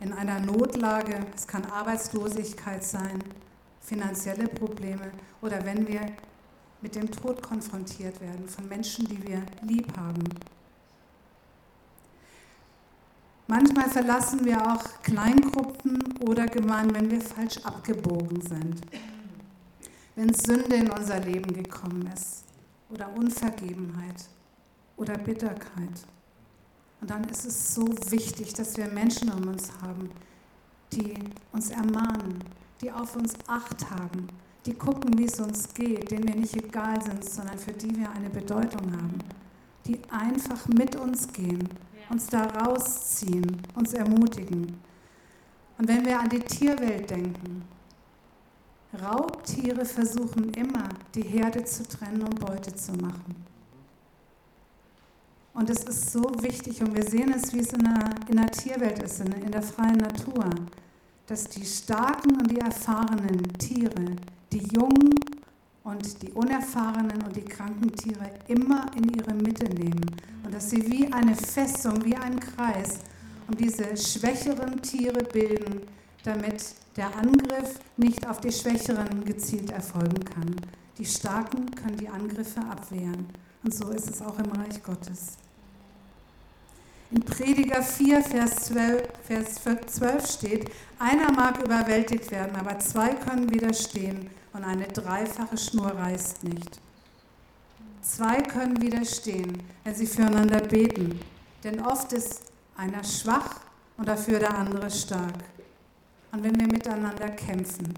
in 0.02 0.12
einer 0.12 0.40
Notlage, 0.40 1.20
es 1.34 1.46
kann 1.46 1.64
Arbeitslosigkeit 1.64 2.82
sein, 2.82 3.22
finanzielle 3.80 4.48
Probleme 4.48 5.12
oder 5.40 5.64
wenn 5.64 5.86
wir 5.86 6.00
mit 6.80 6.96
dem 6.96 7.10
Tod 7.10 7.40
konfrontiert 7.40 8.20
werden 8.20 8.48
von 8.48 8.68
Menschen, 8.68 9.06
die 9.06 9.22
wir 9.26 9.42
lieb 9.62 9.96
haben. 9.96 10.24
Manchmal 13.46 13.88
verlassen 13.90 14.44
wir 14.44 14.60
auch 14.60 14.84
Kleingruppen 15.02 16.18
oder 16.28 16.46
Gemeinden, 16.46 16.94
wenn 16.94 17.10
wir 17.10 17.20
falsch 17.20 17.58
abgebogen 17.58 18.40
sind. 18.40 18.80
Wenn 20.16 20.32
Sünde 20.34 20.76
in 20.76 20.90
unser 20.90 21.20
Leben 21.20 21.52
gekommen 21.52 22.10
ist 22.12 22.44
oder 22.90 23.08
Unvergebenheit 23.14 24.24
oder 24.96 25.16
Bitterkeit. 25.18 26.06
Und 27.02 27.10
dann 27.10 27.24
ist 27.24 27.44
es 27.44 27.74
so 27.74 27.84
wichtig, 28.10 28.54
dass 28.54 28.76
wir 28.76 28.86
Menschen 28.86 29.28
um 29.32 29.48
uns 29.48 29.72
haben, 29.82 30.08
die 30.92 31.14
uns 31.50 31.70
ermahnen, 31.70 32.38
die 32.80 32.92
auf 32.92 33.16
uns 33.16 33.34
Acht 33.48 33.90
haben, 33.90 34.28
die 34.64 34.74
gucken, 34.74 35.18
wie 35.18 35.24
es 35.24 35.40
uns 35.40 35.74
geht, 35.74 36.12
denen 36.12 36.28
wir 36.28 36.36
nicht 36.36 36.54
egal 36.54 37.02
sind, 37.02 37.24
sondern 37.24 37.58
für 37.58 37.72
die 37.72 37.98
wir 37.98 38.08
eine 38.12 38.30
Bedeutung 38.30 38.92
haben, 38.92 39.18
die 39.84 39.98
einfach 40.10 40.68
mit 40.68 40.94
uns 40.94 41.26
gehen, 41.32 41.68
uns 42.08 42.28
da 42.28 42.44
rausziehen, 42.44 43.60
uns 43.74 43.94
ermutigen. 43.94 44.78
Und 45.78 45.88
wenn 45.88 46.06
wir 46.06 46.20
an 46.20 46.28
die 46.28 46.38
Tierwelt 46.38 47.10
denken, 47.10 47.64
Raubtiere 49.02 49.84
versuchen 49.84 50.54
immer, 50.54 50.88
die 51.16 51.22
Herde 51.22 51.64
zu 51.64 51.82
trennen, 51.82 52.22
um 52.22 52.34
Beute 52.36 52.72
zu 52.76 52.92
machen. 52.92 53.51
Und 55.54 55.68
es 55.68 55.84
ist 55.84 56.12
so 56.12 56.22
wichtig 56.40 56.80
und 56.80 56.96
wir 56.96 57.04
sehen 57.04 57.32
es, 57.34 57.52
wie 57.52 57.60
es 57.60 57.72
in 57.72 57.84
der, 57.84 58.10
in 58.28 58.36
der 58.36 58.50
Tierwelt 58.50 59.02
ist, 59.02 59.20
in, 59.20 59.32
in 59.32 59.50
der 59.50 59.62
freien 59.62 59.98
Natur, 59.98 60.48
dass 61.26 61.44
die 61.44 61.64
starken 61.64 62.40
und 62.40 62.50
die 62.50 62.58
erfahrenen 62.58 63.42
Tiere, 63.58 64.16
die 64.50 64.66
jungen 64.74 65.14
und 65.84 66.22
die 66.22 66.32
unerfahrenen 66.32 67.22
und 67.22 67.36
die 67.36 67.44
kranken 67.44 67.92
Tiere 67.92 68.30
immer 68.48 68.86
in 68.96 69.08
ihre 69.14 69.34
Mitte 69.34 69.64
nehmen 69.64 70.06
und 70.44 70.54
dass 70.54 70.70
sie 70.70 70.90
wie 70.90 71.12
eine 71.12 71.34
Festung, 71.34 72.02
wie 72.04 72.16
ein 72.16 72.38
Kreis 72.40 73.00
um 73.48 73.56
diese 73.56 73.96
schwächeren 73.96 74.80
Tiere 74.80 75.22
bilden, 75.24 75.82
damit 76.24 76.74
der 76.96 77.14
Angriff 77.16 77.78
nicht 77.96 78.26
auf 78.26 78.40
die 78.40 78.52
Schwächeren 78.52 79.24
gezielt 79.24 79.70
erfolgen 79.70 80.24
kann. 80.24 80.56
Die 80.98 81.04
Starken 81.04 81.66
können 81.74 81.96
die 81.96 82.08
Angriffe 82.08 82.60
abwehren. 82.60 83.26
Und 83.64 83.74
so 83.74 83.90
ist 83.90 84.10
es 84.10 84.20
auch 84.20 84.38
im 84.38 84.50
Reich 84.52 84.82
Gottes. 84.82 85.36
In 87.10 87.22
Prediger 87.22 87.82
4, 87.82 88.22
Vers 88.22 88.56
12, 88.66 89.08
Vers 89.26 89.60
12 89.86 90.30
steht, 90.30 90.70
einer 90.98 91.30
mag 91.30 91.62
überwältigt 91.62 92.30
werden, 92.30 92.56
aber 92.56 92.78
zwei 92.78 93.10
können 93.14 93.50
widerstehen 93.50 94.30
und 94.54 94.64
eine 94.64 94.88
dreifache 94.88 95.58
Schnur 95.58 95.88
reißt 95.88 96.42
nicht. 96.44 96.80
Zwei 98.00 98.40
können 98.40 98.80
widerstehen, 98.80 99.62
wenn 99.84 99.94
sie 99.94 100.06
füreinander 100.06 100.60
beten, 100.60 101.20
denn 101.62 101.80
oft 101.80 102.12
ist 102.12 102.42
einer 102.76 103.04
schwach 103.04 103.60
und 103.98 104.08
dafür 104.08 104.38
der 104.38 104.56
andere 104.56 104.90
stark. 104.90 105.44
Und 106.32 106.42
wenn 106.42 106.58
wir 106.58 106.66
miteinander 106.66 107.28
kämpfen, 107.28 107.94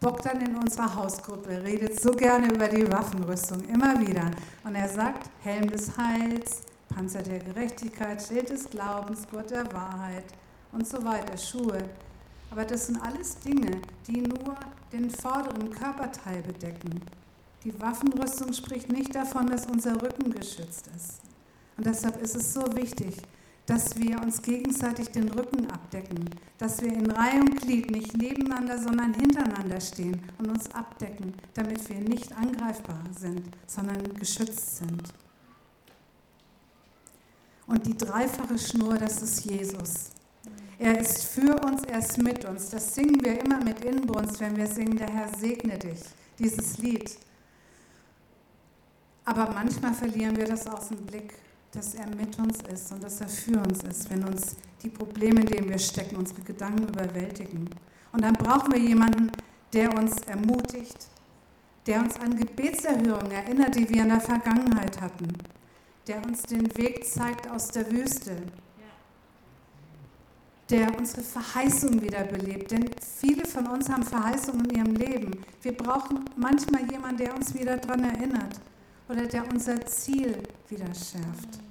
Bogdan 0.00 0.42
in 0.42 0.56
unserer 0.56 0.94
Hausgruppe 0.94 1.62
redet 1.62 1.98
so 1.98 2.10
gerne 2.10 2.52
über 2.52 2.68
die 2.68 2.86
Waffenrüstung, 2.90 3.62
immer 3.64 3.98
wieder. 3.98 4.30
Und 4.62 4.74
er 4.74 4.88
sagt, 4.88 5.30
Helm 5.42 5.70
des 5.70 5.96
Heils, 5.96 6.62
Panzer 6.94 7.22
der 7.22 7.38
Gerechtigkeit, 7.38 8.22
Schild 8.22 8.50
des 8.50 8.68
Glaubens, 8.68 9.26
Gurt 9.30 9.50
der 9.50 9.72
Wahrheit 9.72 10.26
und 10.72 10.86
so 10.86 11.02
weiter, 11.02 11.36
Schuhe. 11.38 11.78
Aber 12.50 12.64
das 12.64 12.86
sind 12.86 13.00
alles 13.02 13.38
Dinge, 13.40 13.80
die 14.06 14.20
nur 14.20 14.54
den 14.92 15.10
vorderen 15.10 15.70
Körperteil 15.70 16.42
bedecken. 16.42 17.00
Die 17.64 17.80
Waffenrüstung 17.80 18.52
spricht 18.52 18.92
nicht 18.92 19.14
davon, 19.14 19.46
dass 19.46 19.66
unser 19.66 20.00
Rücken 20.00 20.30
geschützt 20.30 20.90
ist. 20.94 21.22
Und 21.78 21.86
deshalb 21.86 22.20
ist 22.22 22.36
es 22.36 22.52
so 22.52 22.62
wichtig, 22.76 23.16
dass 23.66 23.96
wir 23.98 24.20
uns 24.22 24.40
gegenseitig 24.42 25.08
den 25.08 25.28
Rücken 25.28 25.68
abdecken, 25.70 26.30
dass 26.56 26.80
wir 26.80 26.92
in 26.92 27.10
Reihe 27.10 27.40
und 27.40 27.60
Glied 27.60 27.90
nicht 27.90 28.16
nebeneinander, 28.16 28.78
sondern 28.78 29.12
hintereinander 29.14 29.80
stehen 29.80 30.20
und 30.38 30.48
uns 30.48 30.72
abdecken, 30.72 31.34
damit 31.54 31.88
wir 31.88 31.98
nicht 31.98 32.32
angreifbar 32.36 33.02
sind, 33.18 33.42
sondern 33.66 34.14
geschützt 34.14 34.76
sind. 34.76 35.02
Und 37.66 37.84
die 37.84 37.96
dreifache 37.96 38.56
Schnur, 38.56 38.96
das 38.96 39.20
ist 39.22 39.44
Jesus. 39.44 40.10
Er 40.78 41.00
ist 41.00 41.24
für 41.24 41.58
uns, 41.64 41.82
er 41.84 41.98
ist 41.98 42.18
mit 42.18 42.44
uns. 42.44 42.70
Das 42.70 42.94
singen 42.94 43.24
wir 43.24 43.40
immer 43.40 43.62
mit 43.64 43.84
Inbrunst, 43.84 44.38
wenn 44.40 44.56
wir 44.56 44.68
singen, 44.68 44.96
der 44.96 45.08
Herr 45.08 45.28
segne 45.36 45.76
dich, 45.76 46.00
dieses 46.38 46.78
Lied. 46.78 47.18
Aber 49.24 49.50
manchmal 49.52 49.94
verlieren 49.94 50.36
wir 50.36 50.44
das 50.44 50.68
aus 50.68 50.88
dem 50.88 51.04
Blick, 51.04 51.34
dass 51.76 51.94
er 51.94 52.06
mit 52.16 52.38
uns 52.38 52.58
ist 52.72 52.92
und 52.92 53.04
dass 53.04 53.20
er 53.20 53.28
für 53.28 53.58
uns 53.60 53.82
ist, 53.84 54.10
wenn 54.10 54.24
uns 54.24 54.56
die 54.82 54.88
Probleme, 54.88 55.42
in 55.42 55.46
denen 55.46 55.68
wir 55.68 55.78
stecken, 55.78 56.16
unsere 56.16 56.40
Gedanken 56.40 56.88
überwältigen. 56.88 57.68
Und 58.12 58.22
dann 58.22 58.34
brauchen 58.34 58.72
wir 58.72 58.80
jemanden, 58.80 59.30
der 59.72 59.92
uns 59.94 60.16
ermutigt, 60.22 61.06
der 61.86 62.00
uns 62.00 62.16
an 62.18 62.36
Gebetserhörungen 62.36 63.30
erinnert, 63.30 63.74
die 63.76 63.88
wir 63.88 64.02
in 64.02 64.08
der 64.08 64.20
Vergangenheit 64.20 65.00
hatten 65.00 65.28
der 66.06 66.24
uns 66.24 66.42
den 66.42 66.76
Weg 66.76 67.04
zeigt 67.04 67.48
aus 67.50 67.68
der 67.68 67.90
Wüste, 67.90 68.36
der 70.70 70.96
unsere 70.96 71.22
Verheißung 71.22 72.00
wiederbelebt. 72.02 72.70
Denn 72.70 72.90
viele 73.00 73.44
von 73.44 73.66
uns 73.66 73.88
haben 73.88 74.02
Verheißungen 74.02 74.66
in 74.66 74.76
ihrem 74.76 74.94
Leben. 74.94 75.30
Wir 75.62 75.76
brauchen 75.76 76.24
manchmal 76.36 76.90
jemanden, 76.90 77.18
der 77.18 77.34
uns 77.34 77.54
wieder 77.54 77.76
daran 77.76 78.04
erinnert 78.04 78.60
oder 79.08 79.26
der 79.26 79.48
unser 79.48 79.84
Ziel 79.86 80.36
wieder 80.68 80.86
schärft. 80.86 81.65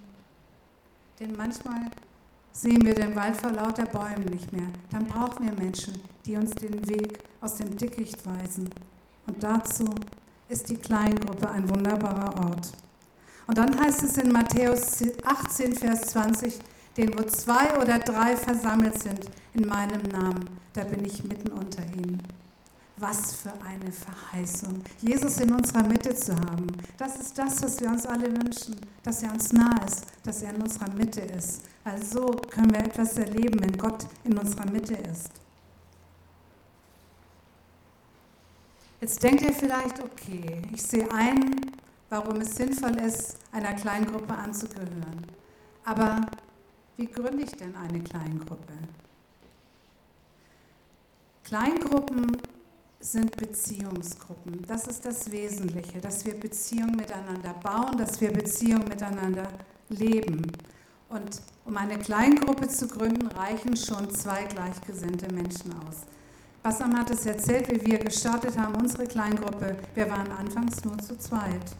Denn 1.19 1.36
manchmal 1.38 1.91
sehen 2.51 2.86
wir 2.86 2.93
den 2.93 3.15
Wald 3.15 3.38
vor 3.38 3.51
lauter 3.51 3.86
Bäumen 3.86 4.25
nicht 4.32 4.51
mehr. 4.51 4.67
Dann 4.91 5.06
brauchen 5.06 5.45
wir 5.45 5.54
Menschen, 5.54 5.93
die 6.25 6.36
uns 6.36 6.51
den 6.51 6.88
Weg 6.88 7.19
aus 7.41 7.56
dem 7.56 7.75
Dickicht 7.75 8.25
weisen. 8.25 8.69
Und 9.28 9.41
dazu 9.41 9.86
ist 10.49 10.69
die 10.69 10.78
Kleingruppe 10.78 11.49
ein 11.49 11.69
wunderbarer 11.69 12.36
Ort. 12.45 12.71
Und 13.47 13.58
dann 13.58 13.80
heißt 13.80 14.04
es 14.04 14.17
in 14.17 14.32
Matthäus 14.32 15.04
18, 15.23 15.75
Vers 15.75 16.01
20, 16.08 16.60
den 16.97 17.17
wo 17.17 17.23
zwei 17.23 17.80
oder 17.80 17.99
drei 17.99 18.36
versammelt 18.36 19.01
sind 19.01 19.30
in 19.54 19.67
meinem 19.67 20.01
Namen, 20.04 20.49
da 20.73 20.84
bin 20.84 21.06
ich 21.06 21.23
mitten 21.23 21.51
unter 21.51 21.84
ihnen. 21.84 22.21
Was 22.97 23.36
für 23.36 23.51
eine 23.62 23.91
Verheißung, 23.91 24.81
Jesus 25.01 25.39
in 25.41 25.53
unserer 25.53 25.84
Mitte 25.84 26.15
zu 26.15 26.34
haben. 26.34 26.67
Das 26.97 27.19
ist 27.19 27.38
das, 27.38 27.62
was 27.62 27.79
wir 27.81 27.89
uns 27.89 28.05
alle 28.05 28.27
wünschen, 28.31 28.77
dass 29.03 29.21
er 29.21 29.34
uns 29.34 29.51
nah 29.51 29.84
ist, 29.86 30.05
dass 30.23 30.41
er 30.41 30.53
in 30.55 30.62
unserer 30.62 30.89
Mitte 30.93 31.21
ist. 31.21 31.62
Also 31.84 32.27
können 32.49 32.71
wir 32.71 32.79
etwas 32.79 33.17
erleben, 33.17 33.60
wenn 33.60 33.77
Gott 33.77 34.08
in 34.23 34.38
unserer 34.38 34.69
Mitte 34.71 34.93
ist. 34.93 35.29
Jetzt 39.01 39.21
denkt 39.21 39.41
ihr 39.41 39.53
vielleicht, 39.53 40.01
okay, 40.01 40.62
ich 40.73 40.81
sehe 40.81 41.12
ein, 41.12 41.53
warum 42.10 42.38
es 42.38 42.55
sinnvoll 42.55 42.95
ist, 42.95 43.38
einer 43.51 43.73
Kleingruppe 43.73 44.34
anzugehören. 44.34 45.25
Aber 45.84 46.21
wie 46.97 47.08
gründe 47.08 47.43
ich 47.43 47.51
denn 47.51 47.75
eine 47.75 47.99
Kleingruppe? 48.01 48.73
Kleingruppen 51.43 52.38
sind 53.05 53.37
Beziehungsgruppen. 53.37 54.65
Das 54.67 54.87
ist 54.87 55.05
das 55.05 55.31
Wesentliche, 55.31 56.01
dass 56.01 56.25
wir 56.25 56.33
Beziehungen 56.33 56.95
miteinander 56.95 57.53
bauen, 57.61 57.97
dass 57.97 58.19
wir 58.19 58.31
Beziehungen 58.31 58.87
miteinander 58.87 59.47
leben. 59.89 60.41
Und 61.09 61.41
um 61.65 61.77
eine 61.77 61.99
Kleingruppe 61.99 62.67
zu 62.67 62.87
gründen, 62.87 63.27
reichen 63.27 63.77
schon 63.77 64.09
zwei 64.09 64.45
gleichgesinnte 64.45 65.31
Menschen 65.31 65.71
aus. 65.87 66.07
Bassam 66.63 66.97
hat 66.97 67.11
es 67.11 67.27
erzählt, 67.27 67.69
wie 67.71 67.85
wir 67.91 67.99
gestartet 67.99 68.57
haben, 68.57 68.73
unsere 68.73 69.05
Kleingruppe. 69.05 69.77
Wir 69.93 70.09
waren 70.09 70.31
anfangs 70.31 70.83
nur 70.83 70.97
zu 70.97 71.15
zweit. 71.19 71.75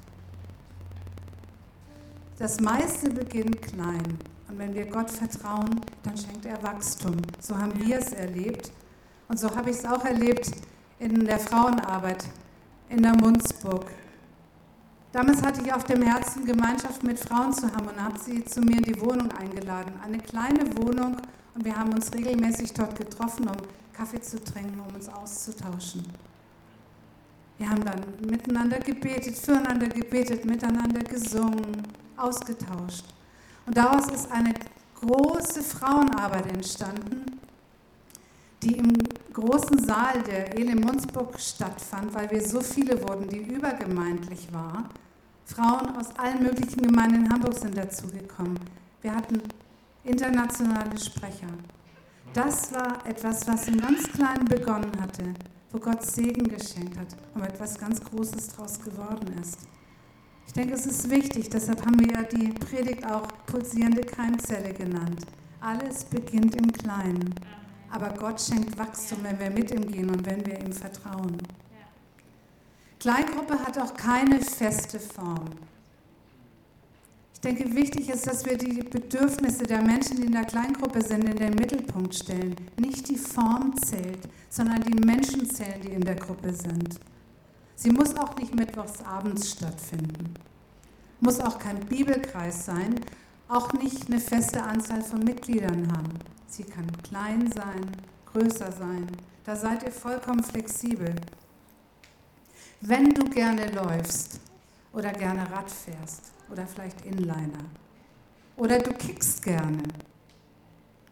Das 2.38 2.62
meiste 2.62 3.10
beginnt 3.10 3.64
klein. 3.64 4.20
Und 4.48 4.60
wenn 4.60 4.76
wir 4.76 4.86
Gott 4.86 5.10
vertrauen, 5.10 5.82
dann 6.04 6.16
schenkt 6.16 6.46
er 6.46 6.62
Wachstum. 6.62 7.16
So 7.40 7.58
haben 7.58 7.74
wir 7.84 7.98
es 7.98 8.14
erlebt. 8.14 8.72
Und 9.28 9.40
so 9.40 9.50
habe 9.56 9.72
ich 9.72 9.78
es 9.78 9.86
auch 9.86 10.06
erlebt 10.06 10.52
in 11.00 11.26
der 11.26 11.40
Frauenarbeit 11.40 12.26
in 12.90 13.02
der 13.02 13.16
Munzburg. 13.16 13.92
Damals 15.12 15.42
hatte 15.42 15.62
ich 15.62 15.74
auf 15.74 15.86
dem 15.86 16.02
Herzen, 16.02 16.46
Gemeinschaft 16.46 17.04
mit 17.04 17.20
Frauen 17.20 17.54
zu 17.54 17.72
haben 17.74 17.88
und 17.88 18.02
habe 18.02 18.20
sie 18.20 18.44
zu 18.44 18.62
mir 18.62 18.78
in 18.78 18.84
die 18.84 19.00
Wohnung 19.00 19.32
eingeladen. 19.32 19.94
Eine 20.04 20.18
kleine 20.18 20.76
Wohnung 20.78 21.18
und 21.54 21.64
wir 21.64 21.76
haben 21.76 21.94
uns 21.94 22.14
regelmäßig 22.14 22.74
dort 22.74 22.98
getroffen, 22.98 23.48
um 23.48 23.56
Kaffee 23.94 24.20
zu 24.20 24.44
trinken, 24.44 24.80
um 24.80 24.94
uns 24.94 25.08
auszutauschen. 25.08 26.06
Wir 27.58 27.70
haben 27.70 27.86
dann 27.86 28.02
miteinander 28.30 28.80
gebetet, 28.80 29.38
füreinander 29.38 29.88
gebetet, 29.88 30.44
miteinander 30.44 31.02
gesungen, 31.02 31.84
ausgetauscht. 32.18 33.06
Und 33.66 33.78
daraus 33.78 34.08
ist 34.08 34.30
eine 34.32 34.54
große 35.00 35.62
Frauenarbeit 35.62 36.54
entstanden, 36.54 37.40
die 38.64 38.78
im 38.78 38.94
großen 39.34 39.84
Saal 39.86 40.22
der 40.24 40.58
Elim 40.58 40.82
Munzburg 40.82 41.40
stattfand, 41.40 42.14
weil 42.14 42.30
wir 42.32 42.42
so 42.42 42.62
viele 42.62 43.02
wurden, 43.02 43.28
die 43.28 43.38
übergemeindlich 43.38 44.52
war. 44.52 44.90
Frauen 45.46 45.96
aus 45.96 46.16
allen 46.18 46.42
möglichen 46.42 46.82
Gemeinden 46.82 47.26
in 47.26 47.32
Hamburg 47.32 47.54
sind 47.56 47.78
dazugekommen. 47.78 48.60
Wir 49.02 49.16
hatten 49.16 49.42
internationale 50.04 50.98
Sprecher. 50.98 51.48
Das 52.34 52.74
war 52.74 53.06
etwas, 53.06 53.48
was 53.48 53.68
im 53.68 53.80
ganz 53.80 54.04
Kleinen 54.12 54.46
begonnen 54.46 54.92
hatte, 55.00 55.34
wo 55.72 55.80
Gott 55.80 56.04
Segen 56.04 56.48
geschenkt 56.48 56.98
hat 56.98 57.08
und 57.34 57.44
etwas 57.44 57.78
ganz 57.78 58.04
Großes 58.04 58.50
daraus 58.50 58.80
geworden 58.82 59.36
ist. 59.42 59.60
Ich 60.48 60.54
denke, 60.54 60.74
es 60.74 60.86
ist 60.86 61.10
wichtig, 61.10 61.50
deshalb 61.50 61.86
haben 61.86 62.00
wir 62.00 62.12
ja 62.14 62.24
die 62.24 62.50
Predigt 62.50 63.06
auch 63.06 63.28
pulsierende 63.46 64.02
Keimzelle 64.02 64.74
genannt. 64.74 65.26
Alles 65.60 66.06
beginnt 66.06 66.56
im 66.56 66.72
Kleinen. 66.72 67.34
Aber 67.96 68.10
Gott 68.10 68.42
schenkt 68.42 68.78
Wachstum, 68.78 69.20
wenn 69.24 69.40
wir 69.40 69.50
mit 69.50 69.72
ihm 69.72 69.90
gehen 69.90 70.10
und 70.10 70.26
wenn 70.26 70.46
wir 70.46 70.60
ihm 70.60 70.74
vertrauen. 70.74 71.38
Kleingruppe 73.00 73.58
hat 73.58 73.80
auch 73.80 73.94
keine 73.94 74.42
feste 74.42 75.00
Form. 75.00 75.52
Ich 77.34 77.40
denke, 77.40 77.74
wichtig 77.74 78.10
ist, 78.10 78.28
dass 78.28 78.46
wir 78.46 78.58
die 78.58 78.82
Bedürfnisse 78.82 79.64
der 79.64 79.82
Menschen, 79.82 80.18
die 80.18 80.24
in 80.24 80.34
der 80.34 80.44
Kleingruppe 80.44 81.02
sind, 81.02 81.24
in 81.24 81.38
den 81.38 81.54
Mittelpunkt 81.54 82.14
stellen. 82.14 82.56
Nicht 82.78 83.08
die 83.08 83.16
Form 83.16 83.74
zählt, 83.82 84.28
sondern 84.50 84.82
die 84.82 85.06
Menschen 85.06 85.50
zählen, 85.50 85.80
die 85.82 85.94
in 85.94 86.02
der 86.02 86.16
Gruppe 86.16 86.52
sind. 86.54 87.00
Sie 87.76 87.92
muss 87.92 88.14
auch 88.18 88.36
nicht 88.36 88.54
mittwochs 88.54 89.02
abends 89.06 89.52
stattfinden. 89.52 90.34
Muss 91.22 91.40
auch 91.40 91.60
kein 91.60 91.80
Bibelkreis 91.80 92.66
sein, 92.66 93.00
auch 93.48 93.72
nicht 93.72 94.08
eine 94.08 94.20
feste 94.20 94.62
Anzahl 94.62 95.02
von 95.02 95.24
Mitgliedern 95.24 95.90
haben. 95.96 96.35
Sie 96.56 96.64
kann 96.64 96.90
klein 97.04 97.52
sein, 97.52 97.86
größer 98.32 98.72
sein. 98.72 99.08
Da 99.44 99.58
seid 99.58 99.84
ihr 99.84 99.92
vollkommen 99.92 100.42
flexibel. 100.42 101.14
Wenn 102.80 103.14
du 103.14 103.26
gerne 103.26 103.70
läufst 103.72 104.40
oder 104.94 105.12
gerne 105.12 105.52
Rad 105.52 105.70
fährst 105.70 106.32
oder 106.50 106.66
vielleicht 106.66 107.06
Inliner 107.06 107.66
oder 108.56 108.80
du 108.80 108.94
kickst 108.94 109.44
gerne 109.44 109.84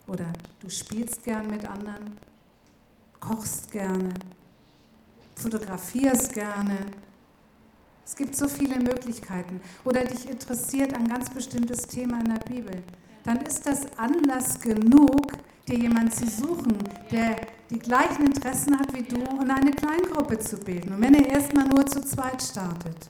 oder 0.08 0.32
du 0.62 0.70
spielst 0.70 1.26
gern 1.26 1.48
mit 1.48 1.66
anderen, 1.66 2.18
kochst 3.20 3.70
gerne, 3.70 4.14
fotografierst 5.36 6.32
gerne. 6.32 6.78
Es 8.06 8.16
gibt 8.16 8.38
so 8.38 8.48
viele 8.48 8.80
Möglichkeiten. 8.80 9.60
Oder 9.84 10.06
dich 10.06 10.30
interessiert 10.30 10.94
ein 10.94 11.10
ganz 11.10 11.30
bestimmtes 11.30 11.82
Thema 11.82 12.22
in 12.22 12.34
der 12.34 12.46
Bibel 12.46 12.82
dann 13.24 13.42
ist 13.42 13.66
das 13.66 13.82
Anlass 13.98 14.60
genug, 14.60 15.34
dir 15.68 15.78
jemanden 15.78 16.12
zu 16.12 16.28
suchen, 16.28 16.78
der 17.12 17.38
die 17.70 17.80
gleichen 17.80 18.26
Interessen 18.26 18.78
hat 18.78 18.94
wie 18.94 19.04
du 19.04 19.18
und 19.18 19.50
eine 19.50 19.72
Kleingruppe 19.72 20.38
zu 20.40 20.58
bilden. 20.58 20.94
Und 20.94 21.02
wenn 21.02 21.16
er 21.16 21.30
erstmal 21.30 21.68
nur 21.68 21.86
zu 21.86 22.02
zweit 22.02 22.42
startet. 22.42 23.10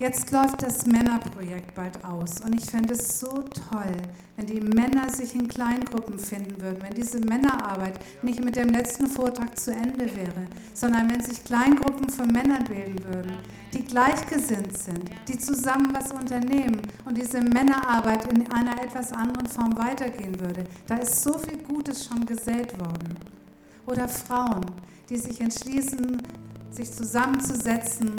Jetzt 0.00 0.30
läuft 0.30 0.62
das 0.62 0.86
Männerprojekt 0.86 1.74
bald 1.74 2.02
aus 2.06 2.40
und 2.40 2.54
ich 2.54 2.64
fände 2.64 2.94
es 2.94 3.20
so 3.20 3.44
toll, 3.70 3.92
wenn 4.34 4.46
die 4.46 4.58
Männer 4.58 5.10
sich 5.10 5.34
in 5.34 5.46
Kleingruppen 5.46 6.18
finden 6.18 6.58
würden, 6.58 6.80
wenn 6.80 6.94
diese 6.94 7.20
Männerarbeit 7.20 8.00
nicht 8.22 8.42
mit 8.42 8.56
dem 8.56 8.70
letzten 8.70 9.06
Vortrag 9.06 9.58
zu 9.58 9.72
Ende 9.72 10.06
wäre, 10.16 10.46
sondern 10.72 11.10
wenn 11.10 11.20
sich 11.20 11.44
Kleingruppen 11.44 12.08
von 12.08 12.28
Männern 12.28 12.64
bilden 12.64 12.98
würden, 13.12 13.36
die 13.74 13.84
gleichgesinnt 13.84 14.74
sind, 14.74 15.10
die 15.28 15.36
zusammen 15.36 15.92
was 15.92 16.10
unternehmen 16.12 16.80
und 17.04 17.18
diese 17.18 17.42
Männerarbeit 17.42 18.32
in 18.32 18.50
einer 18.52 18.82
etwas 18.82 19.12
anderen 19.12 19.48
Form 19.48 19.76
weitergehen 19.76 20.40
würde. 20.40 20.64
Da 20.86 20.96
ist 20.96 21.22
so 21.22 21.36
viel 21.36 21.58
Gutes 21.58 22.06
schon 22.06 22.24
gesät 22.24 22.72
worden. 22.80 23.18
Oder 23.84 24.08
Frauen, 24.08 24.64
die 25.10 25.18
sich 25.18 25.42
entschließen, 25.42 26.22
sich 26.70 26.90
zusammenzusetzen, 26.90 28.14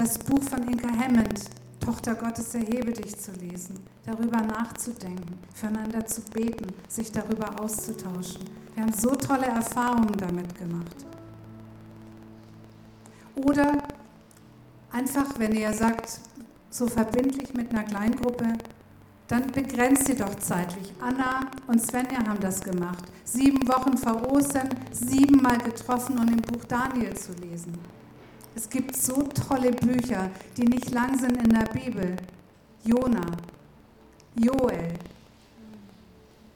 das 0.00 0.16
Buch 0.16 0.42
von 0.42 0.66
Inka 0.66 0.88
Hammond, 0.88 1.44
Tochter 1.78 2.14
Gottes, 2.14 2.54
erhebe 2.54 2.90
dich 2.90 3.18
zu 3.18 3.32
lesen, 3.32 3.78
darüber 4.06 4.40
nachzudenken, 4.40 5.38
füreinander 5.52 6.06
zu 6.06 6.22
beten, 6.22 6.72
sich 6.88 7.12
darüber 7.12 7.60
auszutauschen. 7.60 8.40
Wir 8.74 8.84
haben 8.84 8.94
so 8.94 9.14
tolle 9.14 9.44
Erfahrungen 9.44 10.16
damit 10.16 10.54
gemacht. 10.54 10.96
Oder 13.34 13.76
einfach, 14.90 15.38
wenn 15.38 15.54
ihr 15.54 15.72
sagt, 15.74 16.20
so 16.70 16.86
verbindlich 16.86 17.52
mit 17.52 17.70
einer 17.70 17.84
Kleingruppe, 17.84 18.54
dann 19.28 19.48
begrenzt 19.48 20.06
sie 20.06 20.16
doch 20.16 20.34
zeitlich. 20.36 20.94
Anna 20.98 21.50
und 21.66 21.78
Svenja 21.78 22.26
haben 22.26 22.40
das 22.40 22.62
gemacht. 22.62 23.04
Sieben 23.24 23.68
Wochen 23.68 23.98
vor 23.98 24.32
Ostern, 24.32 24.70
siebenmal 24.92 25.58
getroffen 25.58 26.18
und 26.18 26.30
im 26.30 26.40
Buch 26.40 26.64
Daniel 26.64 27.14
zu 27.14 27.32
lesen. 27.34 27.74
Es 28.54 28.68
gibt 28.68 28.96
so 28.96 29.22
tolle 29.22 29.70
Bücher, 29.72 30.30
die 30.56 30.64
nicht 30.64 30.90
lang 30.90 31.18
sind 31.18 31.36
in 31.36 31.50
der 31.50 31.66
Bibel. 31.72 32.16
Jona, 32.84 33.26
Joel. 34.34 34.94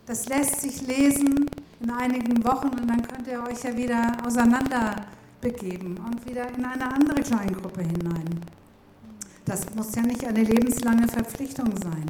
Das 0.07 0.29
lässt 0.29 0.61
sich 0.61 0.83
lesen 0.87 1.49
in 1.81 1.91
einigen 1.91 2.45
Wochen 2.45 2.69
und 2.69 2.89
dann 2.89 3.03
könnt 3.03 3.27
ihr 3.27 3.43
euch 3.43 3.63
ja 3.63 3.77
wieder 3.77 4.17
auseinander 4.27 5.07
begeben 5.41 5.97
und 5.99 6.27
wieder 6.29 6.49
in 6.55 6.65
eine 6.65 6.93
andere 6.93 7.21
Kleingruppe 7.23 7.83
hinein. 7.83 8.41
Das 9.45 9.75
muss 9.75 9.95
ja 9.95 10.03
nicht 10.03 10.25
eine 10.25 10.43
lebenslange 10.43 11.07
Verpflichtung 11.09 11.75
sein. 11.83 12.07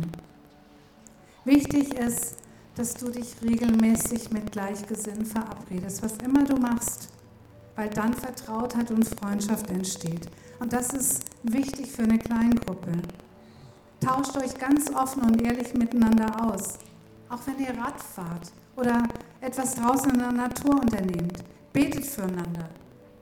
Wichtig 1.45 1.95
ist, 1.95 2.37
dass 2.75 2.95
du 2.95 3.11
dich 3.11 3.35
regelmäßig 3.43 4.31
mit 4.31 4.51
Gleichgesinnten 4.51 5.27
verabredest, 5.27 6.03
was 6.03 6.17
immer 6.25 6.45
du 6.45 6.57
machst 6.57 7.09
weil 7.77 7.91
dann 7.91 8.15
Vertrautheit 8.15 8.91
und 8.91 9.07
Freundschaft 9.07 9.71
entsteht. 9.71 10.29
Und 10.61 10.73
das 10.73 10.91
ist 10.91 11.25
wichtig 11.43 11.91
für 11.91 12.03
eine 12.03 12.19
Kleingruppe. 12.19 12.93
Tauscht 14.01 14.37
euch 14.37 14.57
ganz 14.59 14.93
offen 14.95 15.23
und 15.23 15.43
ehrlich 15.43 15.75
miteinander 15.75 16.47
aus, 16.47 16.79
auch 17.29 17.41
wenn 17.47 17.59
ihr 17.59 17.77
Rad 17.81 18.01
fahrt 18.01 18.53
oder 18.77 19.03
etwas 19.41 19.75
draußen 19.75 20.11
in 20.11 20.19
der 20.19 20.33
Natur 20.33 20.81
unternehmt. 20.81 21.43
Betet 21.73 22.07
füreinander. 22.07 22.69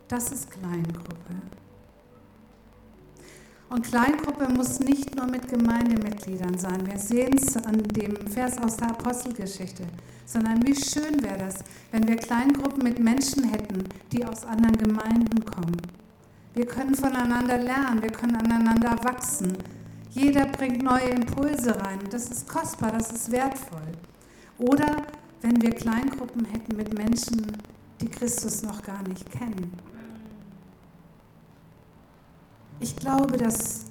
Das 0.09 0.31
ist 0.31 0.51
Kleingruppe. 0.51 1.62
Und 3.73 3.87
Kleingruppe 3.87 4.53
muss 4.53 4.81
nicht 4.81 5.17
nur 5.17 5.25
mit 5.27 5.49
Gemeindemitgliedern 5.49 6.59
sein. 6.59 6.87
Wir 6.87 6.99
sehen 6.99 7.39
es 7.39 7.57
an 7.57 7.79
dem 7.79 8.27
Vers 8.27 8.59
aus 8.59 8.77
der 8.77 8.91
Apostelgeschichte. 8.91 9.85
Sondern 10.27 10.63
wie 10.67 10.75
schön 10.75 11.23
wäre 11.23 11.39
das, 11.39 11.65
wenn 11.91 12.07
wir 12.07 12.17
Kleingruppen 12.17 12.83
mit 12.83 12.99
Menschen 12.99 13.45
hätten, 13.45 13.85
die 14.13 14.27
aus 14.27 14.45
anderen 14.45 14.77
Gemeinden 14.77 15.43
kommen. 15.47 15.81
Wir 16.53 16.67
können 16.67 16.95
voneinander 16.95 17.57
lernen, 17.57 18.03
wir 18.03 18.11
können 18.11 18.37
aneinander 18.37 18.95
wachsen. 19.05 19.57
Jeder 20.11 20.45
bringt 20.49 20.83
neue 20.83 21.09
Impulse 21.09 21.75
rein. 21.81 22.01
Das 22.11 22.31
ist 22.31 22.47
kostbar, 22.47 22.93
das 22.93 23.11
ist 23.11 23.33
wertvoll. 23.33 23.93
Oder 24.59 24.97
wenn 25.41 25.63
wir 25.63 25.71
Kleingruppen 25.71 26.45
hätten 26.45 26.77
mit 26.77 26.93
Menschen, 26.93 27.57
die 28.03 28.09
Christus 28.09 28.63
noch 28.63 28.83
gar 28.83 29.03
nicht 29.09 29.31
kennen. 29.31 29.73
Ich 32.83 32.97
glaube, 32.97 33.39
dass 33.39 33.85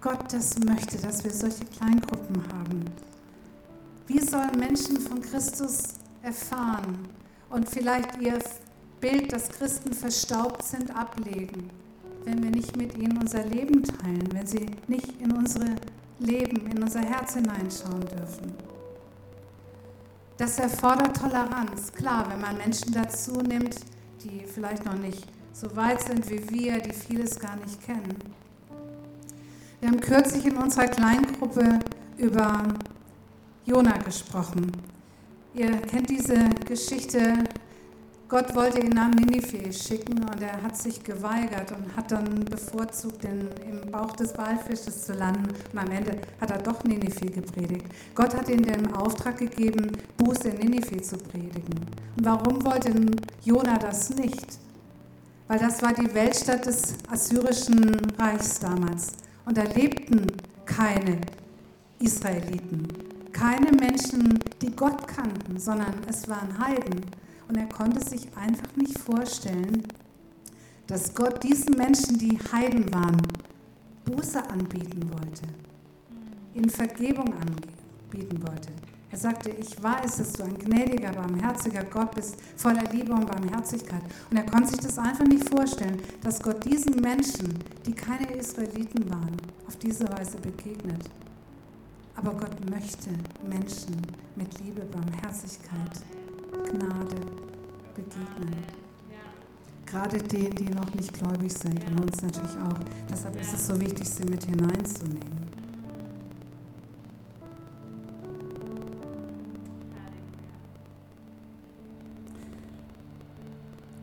Gott 0.00 0.32
das 0.32 0.56
möchte, 0.60 0.96
dass 0.98 1.24
wir 1.24 1.32
solche 1.32 1.64
Kleingruppen 1.64 2.40
haben. 2.52 2.84
Wie 4.06 4.20
sollen 4.20 4.60
Menschen 4.60 5.00
von 5.00 5.20
Christus 5.20 5.94
erfahren 6.22 6.98
und 7.50 7.68
vielleicht 7.68 8.20
ihr 8.20 8.38
Bild, 9.00 9.32
dass 9.32 9.48
Christen 9.48 9.92
verstaubt 9.92 10.62
sind, 10.62 10.94
ablegen, 10.96 11.68
wenn 12.24 12.40
wir 12.44 12.50
nicht 12.50 12.76
mit 12.76 12.96
ihnen 12.96 13.18
unser 13.18 13.44
Leben 13.44 13.82
teilen, 13.82 14.28
wenn 14.32 14.46
sie 14.46 14.66
nicht 14.86 15.20
in 15.20 15.32
unsere 15.32 15.74
Leben, 16.20 16.64
in 16.70 16.80
unser 16.80 17.00
Herz 17.00 17.34
hineinschauen 17.34 18.02
dürfen? 18.02 18.52
Das 20.36 20.60
erfordert 20.60 21.16
Toleranz. 21.16 21.92
Klar, 21.92 22.30
wenn 22.30 22.40
man 22.40 22.56
Menschen 22.56 22.92
dazu 22.92 23.32
nimmt, 23.40 23.80
die 24.22 24.44
vielleicht 24.46 24.84
noch 24.84 24.96
nicht 24.96 25.26
so 25.52 25.74
weit 25.76 26.02
sind 26.02 26.28
wie 26.30 26.50
wir, 26.50 26.78
die 26.78 26.92
vieles 26.92 27.38
gar 27.38 27.56
nicht 27.56 27.84
kennen. 27.84 28.16
Wir 29.80 29.88
haben 29.88 30.00
kürzlich 30.00 30.46
in 30.46 30.56
unserer 30.56 30.86
Kleingruppe 30.86 31.80
über 32.16 32.62
Jona 33.66 33.98
gesprochen. 33.98 34.70
Ihr 35.54 35.72
kennt 35.82 36.08
diese 36.08 36.50
Geschichte. 36.66 37.34
Gott 38.28 38.54
wollte 38.54 38.80
ihn 38.80 38.92
nach 38.92 39.10
Ninive 39.10 39.70
schicken 39.72 40.20
und 40.20 40.40
er 40.40 40.62
hat 40.62 40.76
sich 40.76 41.04
geweigert 41.04 41.72
und 41.72 41.94
hat 41.94 42.10
dann 42.10 42.44
bevorzugt, 42.46 43.24
in, 43.24 43.50
im 43.68 43.90
Bauch 43.90 44.12
des 44.12 44.38
Walfisches 44.38 45.04
zu 45.04 45.12
landen. 45.12 45.48
Und 45.72 45.78
am 45.78 45.90
Ende 45.90 46.12
hat 46.40 46.50
er 46.50 46.58
doch 46.58 46.82
Ninive 46.84 47.26
gepredigt. 47.26 47.84
Gott 48.14 48.34
hat 48.34 48.48
ihm 48.48 48.62
den 48.62 48.94
Auftrag 48.94 49.36
gegeben, 49.36 49.90
Buße 50.16 50.48
in 50.48 50.70
Ninive 50.70 51.02
zu 51.02 51.18
predigen. 51.18 51.74
Und 52.16 52.24
warum 52.24 52.64
wollte 52.64 52.94
Jona 53.44 53.76
das 53.78 54.10
nicht? 54.10 54.61
Weil 55.48 55.58
das 55.58 55.82
war 55.82 55.92
die 55.92 56.12
Weltstadt 56.14 56.66
des 56.66 56.94
assyrischen 57.10 57.94
Reichs 58.18 58.60
damals. 58.60 59.12
Und 59.44 59.56
da 59.56 59.62
lebten 59.62 60.26
keine 60.64 61.20
Israeliten, 61.98 62.88
keine 63.32 63.72
Menschen, 63.72 64.38
die 64.60 64.74
Gott 64.74 65.06
kannten, 65.08 65.58
sondern 65.58 65.94
es 66.08 66.28
waren 66.28 66.58
Heiden. 66.58 67.00
Und 67.48 67.56
er 67.56 67.68
konnte 67.68 68.00
sich 68.04 68.28
einfach 68.36 68.74
nicht 68.76 68.98
vorstellen, 68.98 69.82
dass 70.86 71.14
Gott 71.14 71.42
diesen 71.42 71.76
Menschen, 71.76 72.18
die 72.18 72.38
Heiden 72.52 72.92
waren, 72.92 73.20
Buße 74.04 74.42
anbieten 74.50 75.10
wollte, 75.12 75.42
ihnen 76.54 76.70
Vergebung 76.70 77.32
anbieten 77.34 78.42
wollte. 78.46 78.70
Er 79.12 79.18
sagte, 79.18 79.50
ich 79.50 79.80
weiß, 79.82 80.16
dass 80.16 80.32
du 80.32 80.44
ein 80.44 80.58
gnädiger, 80.58 81.12
barmherziger 81.12 81.84
Gott 81.84 82.14
bist, 82.14 82.36
voller 82.56 82.90
Liebe 82.90 83.12
und 83.12 83.26
Barmherzigkeit. 83.26 84.00
Und 84.30 84.38
er 84.38 84.46
konnte 84.46 84.70
sich 84.70 84.80
das 84.80 84.98
einfach 84.98 85.26
nicht 85.26 85.46
vorstellen, 85.50 86.00
dass 86.22 86.42
Gott 86.42 86.64
diesen 86.64 86.98
Menschen, 86.98 87.52
die 87.84 87.92
keine 87.92 88.34
Israeliten 88.34 89.10
waren, 89.10 89.36
auf 89.68 89.76
diese 89.76 90.08
Weise 90.08 90.38
begegnet. 90.38 91.10
Aber 92.16 92.32
Gott 92.32 92.70
möchte 92.70 93.10
Menschen 93.46 94.00
mit 94.34 94.58
Liebe, 94.60 94.80
Barmherzigkeit, 94.86 96.00
Gnade 96.70 97.16
begegnen. 97.94 98.56
Gerade 99.84 100.16
denen, 100.22 100.54
die 100.54 100.70
noch 100.70 100.94
nicht 100.94 101.12
gläubig 101.12 101.52
sind 101.52 101.84
und 101.84 102.00
uns 102.00 102.22
natürlich 102.22 102.56
auch. 102.66 102.78
Deshalb 103.10 103.38
ist 103.38 103.52
es 103.52 103.66
so 103.66 103.78
wichtig, 103.78 104.08
sie 104.08 104.24
mit 104.24 104.42
hineinzunehmen. 104.44 105.41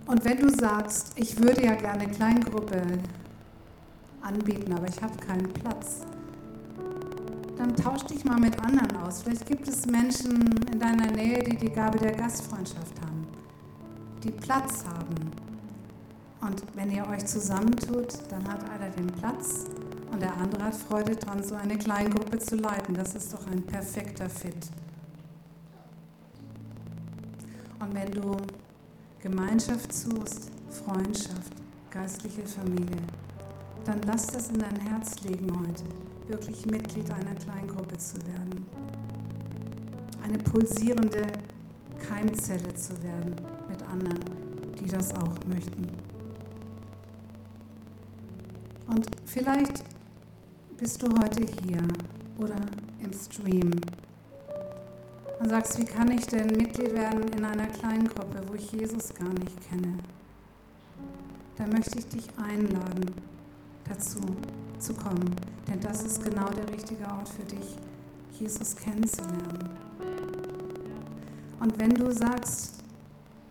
Und 0.10 0.26
wenn 0.26 0.40
du 0.40 0.50
sagst, 0.50 1.12
ich 1.18 1.38
würde 1.38 1.64
ja 1.64 1.76
gerne 1.76 2.02
eine 2.02 2.12
Kleingruppe 2.12 2.82
anbieten, 4.22 4.74
aber 4.74 4.88
ich 4.88 5.00
habe 5.04 5.16
keinen 5.18 5.54
Platz, 5.54 6.02
dann 7.56 7.76
tausch 7.76 8.02
dich 8.06 8.26
mal 8.26 8.40
mit 8.40 8.60
anderen 8.60 8.98
aus. 8.98 9.22
Vielleicht 9.22 9.46
gibt 9.46 9.68
es 9.68 9.86
Menschen 9.86 10.66
in 10.74 10.80
deiner 10.80 11.12
Nähe, 11.12 11.44
die 11.44 11.58
die 11.58 11.70
Gabe 11.70 12.00
der 12.00 12.14
Gastfreundschaft 12.14 13.00
haben, 13.06 13.28
die 14.24 14.32
Platz 14.32 14.84
haben. 14.84 15.14
Und 16.42 16.64
wenn 16.74 16.90
ihr 16.90 17.08
euch 17.08 17.28
zusammentut, 17.28 18.16
dann 18.32 18.48
hat 18.52 18.68
einer 18.68 18.90
den 18.90 19.08
Platz 19.08 19.66
und 20.12 20.24
der 20.24 20.36
andere 20.38 20.64
hat 20.64 20.76
Freude 20.76 21.16
daran, 21.18 21.44
so 21.44 21.54
eine 21.54 21.78
Kleingruppe 21.78 22.40
zu 22.40 22.56
leiten. 22.56 22.96
Das 22.96 23.14
ist 23.14 23.32
doch 23.32 23.46
ein 23.46 23.62
perfekter 23.62 24.28
Fit. 24.28 24.72
Gemeinschaft 29.60 29.92
suchst, 29.92 30.52
Freundschaft, 30.70 31.52
geistliche 31.92 32.48
Familie, 32.48 33.02
dann 33.84 34.00
lass 34.06 34.28
das 34.28 34.48
in 34.52 34.60
dein 34.60 34.80
Herz 34.80 35.20
legen 35.24 35.52
heute, 35.52 35.84
wirklich 36.30 36.66
Mitglied 36.66 37.12
einer 37.12 37.36
Kleingruppe 37.36 37.98
zu 37.98 38.16
werden. 38.26 38.66
Eine 40.24 40.38
pulsierende 40.38 41.24
Keimzelle 42.08 42.74
zu 42.74 43.04
werden 43.04 43.36
mit 43.68 43.84
anderen, 43.84 44.20
die 44.80 44.88
das 44.88 45.14
auch 45.16 45.36
möchten. 45.54 45.90
Und 48.88 49.08
vielleicht 49.26 49.84
bist 50.78 51.04
du 51.04 51.08
heute 51.22 51.46
hier 51.64 51.82
oder 52.38 52.62
im 53.04 53.12
Stream 53.12 53.72
und 55.40 55.50
sagst, 55.50 55.80
wie 55.80 55.86
kann 55.86 56.12
ich 56.12 56.26
denn 56.28 56.48
Mitglied 56.48 56.94
werden 56.94 57.24
in 57.30 57.46
einer 57.46 57.68
kleinen 57.68 58.08
Gruppe, 58.08 58.42
wo 58.48 58.56
ich 58.56 58.72
Jesus 58.72 59.14
gar 59.14 59.30
nicht 59.30 59.70
kenne, 59.70 59.98
dann 61.56 61.70
möchte 61.70 62.00
ich 62.00 62.08
dich 62.08 62.28
einladen, 62.38 63.14
dazu 63.88 64.20
zu 64.80 64.94
kommen. 64.94 65.36
Denn 65.68 65.80
das 65.80 66.04
ist 66.04 66.24
genau 66.24 66.50
der 66.50 66.70
richtige 66.70 67.06
Ort 67.06 67.30
für 67.30 67.44
dich, 67.44 67.78
Jesus 68.40 68.76
kennenzulernen. 68.76 69.70
Und 71.60 71.78
wenn 71.80 71.94
du 71.94 72.12
sagst, 72.14 72.76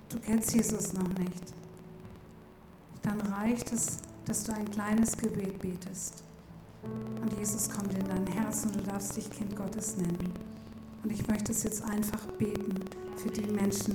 du 0.09 0.18
kennst 0.18 0.55
Jesus 0.55 0.93
noch 0.95 1.09
nicht, 1.18 1.55
dann 3.03 3.20
reicht 3.20 3.72
es, 3.72 3.99
dass 4.24 4.45
du 4.45 4.53
ein 4.53 4.70
kleines 4.70 5.16
Gebet 5.16 5.59
betest. 5.59 6.22
Und 7.20 7.32
Jesus 7.39 7.68
kommt 7.70 7.93
in 7.95 8.07
dein 8.07 8.26
Herz 8.26 8.64
und 8.64 8.76
du 8.76 8.80
darfst 8.82 9.16
dich 9.16 9.30
Kind 9.30 9.57
Gottes 9.57 9.97
nennen. 9.97 10.47
Und 11.09 11.14
ich 11.14 11.26
möchte 11.26 11.52
es 11.52 11.62
jetzt 11.62 11.82
einfach 11.84 12.26
beten 12.36 12.74
für 13.16 13.30
die 13.30 13.50
Menschen, 13.50 13.94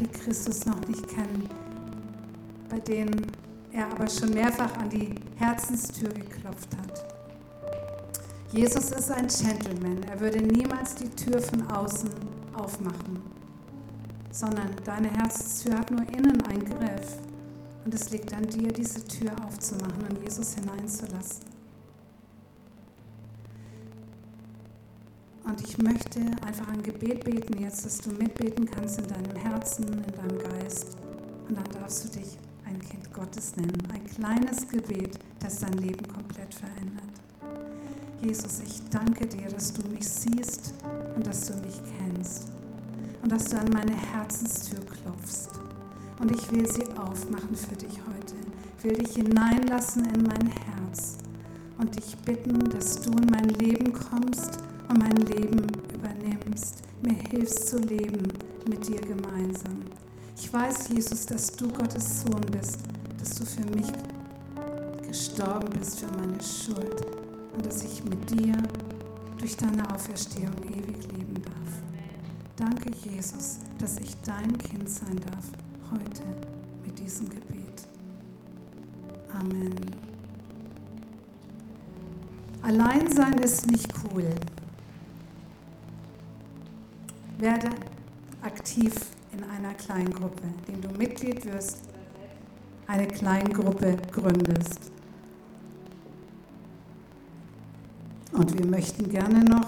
die 0.00 0.06
Christus 0.06 0.64
noch 0.64 0.80
nicht 0.88 1.06
kennen, 1.08 1.46
bei 2.70 2.80
denen 2.80 3.26
er 3.70 3.90
aber 3.90 4.08
schon 4.08 4.30
mehrfach 4.30 4.74
an 4.78 4.88
die 4.88 5.14
Herzenstür 5.36 6.08
geklopft 6.08 6.74
hat. 6.78 7.04
Jesus 8.50 8.92
ist 8.92 9.10
ein 9.10 9.26
Gentleman. 9.26 10.04
Er 10.04 10.18
würde 10.18 10.40
niemals 10.40 10.94
die 10.94 11.10
Tür 11.10 11.38
von 11.42 11.70
außen 11.70 12.08
aufmachen, 12.54 13.20
sondern 14.30 14.70
deine 14.86 15.10
Herzenstür 15.10 15.78
hat 15.78 15.90
nur 15.90 16.08
innen 16.16 16.40
einen 16.46 16.64
Griff. 16.64 17.18
Und 17.84 17.92
es 17.92 18.08
liegt 18.08 18.32
an 18.32 18.46
dir, 18.46 18.72
diese 18.72 19.04
Tür 19.04 19.32
aufzumachen 19.44 20.06
und 20.08 20.22
Jesus 20.22 20.54
hineinzulassen. 20.54 21.53
Und 25.54 25.68
ich 25.68 25.78
möchte 25.78 26.18
einfach 26.44 26.66
ein 26.66 26.82
Gebet 26.82 27.22
beten 27.22 27.62
jetzt, 27.62 27.86
dass 27.86 27.98
du 27.98 28.10
mitbeten 28.10 28.68
kannst 28.68 28.98
in 28.98 29.06
deinem 29.06 29.36
Herzen, 29.36 29.84
in 29.86 30.12
deinem 30.12 30.38
Geist. 30.50 30.96
Und 31.48 31.56
dann 31.56 31.80
darfst 31.80 32.04
du 32.06 32.18
dich 32.18 32.36
ein 32.66 32.76
Kind 32.80 33.14
Gottes 33.14 33.54
nennen. 33.54 33.80
Ein 33.92 34.04
kleines 34.04 34.66
Gebet, 34.66 35.16
das 35.38 35.60
dein 35.60 35.74
Leben 35.74 36.08
komplett 36.08 36.52
verändert. 36.52 37.04
Jesus, 38.20 38.62
ich 38.66 38.82
danke 38.90 39.28
dir, 39.28 39.48
dass 39.48 39.72
du 39.72 39.88
mich 39.90 40.08
siehst 40.08 40.74
und 41.14 41.24
dass 41.24 41.46
du 41.46 41.54
mich 41.60 41.80
kennst. 41.98 42.48
Und 43.22 43.30
dass 43.30 43.44
du 43.44 43.56
an 43.56 43.68
meine 43.72 43.94
Herzenstür 43.94 44.80
klopfst. 44.80 45.50
Und 46.18 46.32
ich 46.32 46.50
will 46.50 46.68
sie 46.68 46.86
aufmachen 46.98 47.54
für 47.54 47.76
dich 47.76 48.00
heute. 48.00 48.34
Ich 48.78 48.84
will 48.84 48.96
dich 48.96 49.14
hineinlassen 49.14 50.04
in 50.06 50.24
mein 50.24 50.48
Herz 50.48 51.18
und 51.78 51.94
dich 51.94 52.16
bitten, 52.24 52.58
dass 52.70 53.00
du 53.02 53.12
in 53.12 53.30
mein 53.30 53.50
Leben 53.50 53.92
kommst 53.92 54.63
und 54.94 54.98
mein 54.98 55.16
Leben 55.16 55.66
übernimmst, 55.92 56.82
mir 57.02 57.14
hilfst 57.30 57.68
zu 57.68 57.78
leben 57.78 58.28
mit 58.68 58.86
dir 58.86 59.00
gemeinsam. 59.00 59.82
Ich 60.36 60.52
weiß, 60.52 60.88
Jesus, 60.88 61.26
dass 61.26 61.52
du 61.52 61.68
Gottes 61.68 62.22
Sohn 62.22 62.40
bist, 62.52 62.78
dass 63.18 63.30
du 63.30 63.44
für 63.44 63.64
mich 63.74 63.86
gestorben 65.06 65.70
bist 65.78 66.00
für 66.00 66.10
meine 66.18 66.40
Schuld 66.42 67.06
und 67.54 67.66
dass 67.66 67.82
ich 67.84 68.04
mit 68.04 68.30
dir 68.30 68.56
durch 69.38 69.56
deine 69.56 69.88
Auferstehung 69.92 70.54
ewig 70.64 71.02
leben 71.12 71.42
darf. 71.42 71.54
Danke, 72.56 72.90
Jesus, 73.08 73.58
dass 73.78 73.98
ich 73.98 74.16
dein 74.24 74.56
Kind 74.58 74.88
sein 74.88 75.16
darf, 75.30 75.46
heute 75.90 76.22
mit 76.84 76.98
diesem 76.98 77.28
Gebet. 77.28 77.88
Amen. 79.32 79.74
Alleinsein 82.62 83.34
ist 83.38 83.70
nicht 83.70 83.92
cool. 84.04 84.24
Werde 87.44 87.68
aktiv 88.40 88.94
in 89.36 89.44
einer 89.44 89.74
Kleingruppe, 89.74 90.44
indem 90.66 90.80
du 90.80 90.96
Mitglied 90.96 91.44
wirst, 91.44 91.82
eine 92.86 93.06
Kleingruppe 93.06 93.98
gründest. 94.10 94.90
Und 98.32 98.58
wir 98.58 98.64
möchten 98.64 99.10
gerne 99.10 99.44
noch 99.44 99.66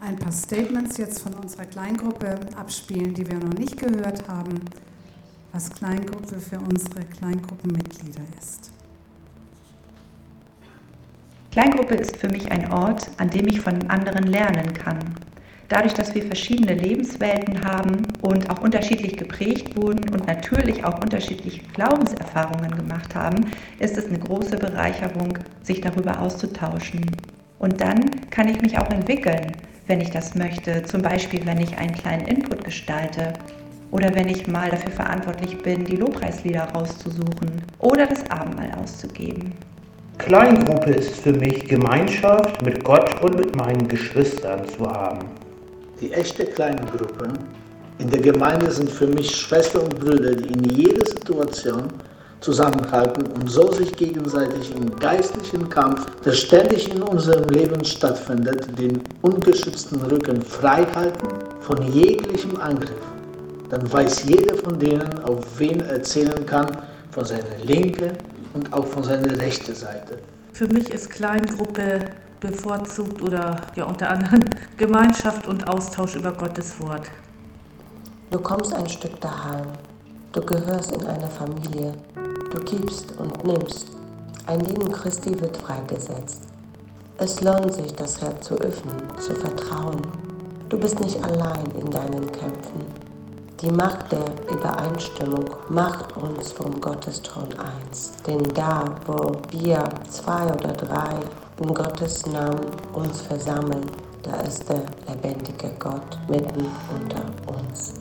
ein 0.00 0.16
paar 0.16 0.30
Statements 0.30 0.98
jetzt 0.98 1.22
von 1.22 1.32
unserer 1.32 1.64
Kleingruppe 1.64 2.38
abspielen, 2.54 3.14
die 3.14 3.26
wir 3.26 3.38
noch 3.38 3.54
nicht 3.54 3.78
gehört 3.78 4.28
haben, 4.28 4.60
was 5.52 5.70
Kleingruppe 5.70 6.38
für 6.38 6.58
unsere 6.58 7.00
Kleingruppenmitglieder 7.06 8.24
ist. 8.38 8.70
Kleingruppe 11.50 11.94
ist 11.94 12.18
für 12.18 12.28
mich 12.28 12.52
ein 12.52 12.70
Ort, 12.70 13.10
an 13.16 13.30
dem 13.30 13.46
ich 13.46 13.62
von 13.62 13.88
anderen 13.88 14.24
lernen 14.24 14.74
kann. 14.74 15.23
Dadurch, 15.68 15.94
dass 15.94 16.14
wir 16.14 16.22
verschiedene 16.22 16.74
Lebenswelten 16.74 17.64
haben 17.64 18.06
und 18.20 18.50
auch 18.50 18.60
unterschiedlich 18.60 19.16
geprägt 19.16 19.76
wurden 19.76 20.08
und 20.10 20.26
natürlich 20.26 20.84
auch 20.84 21.00
unterschiedliche 21.02 21.62
Glaubenserfahrungen 21.72 22.70
gemacht 22.76 23.14
haben, 23.14 23.46
ist 23.78 23.96
es 23.96 24.06
eine 24.06 24.18
große 24.18 24.56
Bereicherung, 24.56 25.38
sich 25.62 25.80
darüber 25.80 26.20
auszutauschen. 26.20 27.00
Und 27.58 27.80
dann 27.80 27.98
kann 28.30 28.48
ich 28.48 28.60
mich 28.60 28.78
auch 28.78 28.90
entwickeln, 28.90 29.52
wenn 29.86 30.00
ich 30.00 30.10
das 30.10 30.34
möchte. 30.34 30.82
Zum 30.82 31.00
Beispiel, 31.00 31.40
wenn 31.46 31.60
ich 31.60 31.78
einen 31.78 31.94
kleinen 31.94 32.26
Input 32.26 32.62
gestalte 32.62 33.32
oder 33.90 34.14
wenn 34.14 34.28
ich 34.28 34.46
mal 34.46 34.68
dafür 34.70 34.92
verantwortlich 34.92 35.56
bin, 35.58 35.84
die 35.84 35.96
Lobpreislieder 35.96 36.64
rauszusuchen 36.74 37.62
oder 37.78 38.06
das 38.06 38.30
Abendmahl 38.30 38.70
auszugeben. 38.82 39.52
Kleingruppe 40.18 40.90
ist 40.90 41.16
für 41.20 41.32
mich 41.32 41.64
Gemeinschaft 41.64 42.62
mit 42.62 42.84
Gott 42.84 43.22
und 43.22 43.36
mit 43.36 43.56
meinen 43.56 43.88
Geschwistern 43.88 44.66
zu 44.68 44.86
haben. 44.86 45.20
Die 46.00 46.12
echte 46.12 46.44
Kleingruppe 46.44 47.28
in 47.98 48.10
der 48.10 48.20
Gemeinde 48.20 48.70
sind 48.72 48.90
für 48.90 49.06
mich 49.06 49.30
Schwestern 49.34 49.82
und 49.82 50.00
Brüder, 50.00 50.34
die 50.34 50.52
in 50.52 50.64
jeder 50.70 51.06
Situation 51.06 51.88
zusammenhalten 52.40 53.24
und 53.32 53.48
so 53.48 53.70
sich 53.72 53.94
gegenseitig 53.96 54.74
im 54.74 54.94
geistlichen 54.96 55.68
Kampf, 55.68 56.06
der 56.22 56.32
ständig 56.32 56.92
in 56.92 57.02
unserem 57.02 57.48
Leben 57.48 57.84
stattfindet, 57.84 58.66
den 58.78 59.00
ungeschützten 59.22 60.02
Rücken 60.02 60.42
frei 60.42 60.84
halten 60.94 61.28
von 61.60 61.80
jeglichem 61.92 62.60
Angriff. 62.60 62.90
Dann 63.70 63.90
weiß 63.90 64.24
jeder 64.24 64.56
von 64.56 64.78
denen, 64.78 65.18
auf 65.22 65.44
wen 65.58 65.80
er 65.80 65.94
erzählen 65.94 66.44
kann, 66.44 66.66
von 67.12 67.24
seiner 67.24 67.56
linken 67.64 68.12
und 68.52 68.72
auch 68.72 68.86
von 68.86 69.04
seiner 69.04 69.38
rechten 69.40 69.74
Seite. 69.74 70.18
Für 70.52 70.66
mich 70.68 70.90
ist 70.90 71.10
Kleingruppe 71.10 72.00
bevorzugt 72.44 73.22
oder 73.22 73.56
ja 73.74 73.84
unter 73.84 74.10
anderem 74.10 74.44
Gemeinschaft 74.76 75.46
und 75.48 75.66
Austausch 75.66 76.14
über 76.14 76.32
Gottes 76.32 76.78
Wort. 76.80 77.10
Du 78.30 78.38
kommst 78.38 78.74
ein 78.74 78.88
Stück 78.88 79.18
daheim. 79.20 79.66
Du 80.32 80.40
gehörst 80.40 80.92
in 80.92 81.06
eine 81.06 81.28
Familie. 81.28 81.94
Du 82.52 82.58
gibst 82.60 83.16
und 83.18 83.44
nimmst. 83.44 83.88
Ein 84.46 84.60
Leben 84.60 84.92
Christi 84.92 85.40
wird 85.40 85.56
freigesetzt. 85.56 86.42
Es 87.16 87.40
lohnt 87.40 87.72
sich, 87.72 87.94
das 87.94 88.20
Herz 88.20 88.46
zu 88.46 88.54
öffnen, 88.56 88.96
zu 89.18 89.34
vertrauen. 89.34 90.02
Du 90.68 90.78
bist 90.78 91.00
nicht 91.00 91.22
allein 91.24 91.64
in 91.80 91.90
deinen 91.90 92.30
Kämpfen. 92.32 92.84
Die 93.60 93.70
Macht 93.70 94.12
der 94.12 94.24
Übereinstimmung 94.50 95.44
macht 95.68 96.16
uns 96.16 96.52
vom 96.52 96.80
Gottesthron 96.80 97.48
eins. 97.58 98.12
Denn 98.26 98.42
da, 98.52 98.84
wo 99.06 99.32
wir 99.50 99.84
zwei 100.10 100.44
oder 100.52 100.72
drei 100.72 101.20
in 101.64 101.72
Gottes 101.72 102.26
Namen 102.26 102.60
uns 102.92 103.22
versammeln, 103.22 103.90
da 104.22 104.38
ist 104.42 104.68
der 104.68 104.82
lebendige 105.08 105.70
Gott 105.78 106.18
mitten 106.28 106.66
unter 106.94 107.24
uns. 107.46 107.94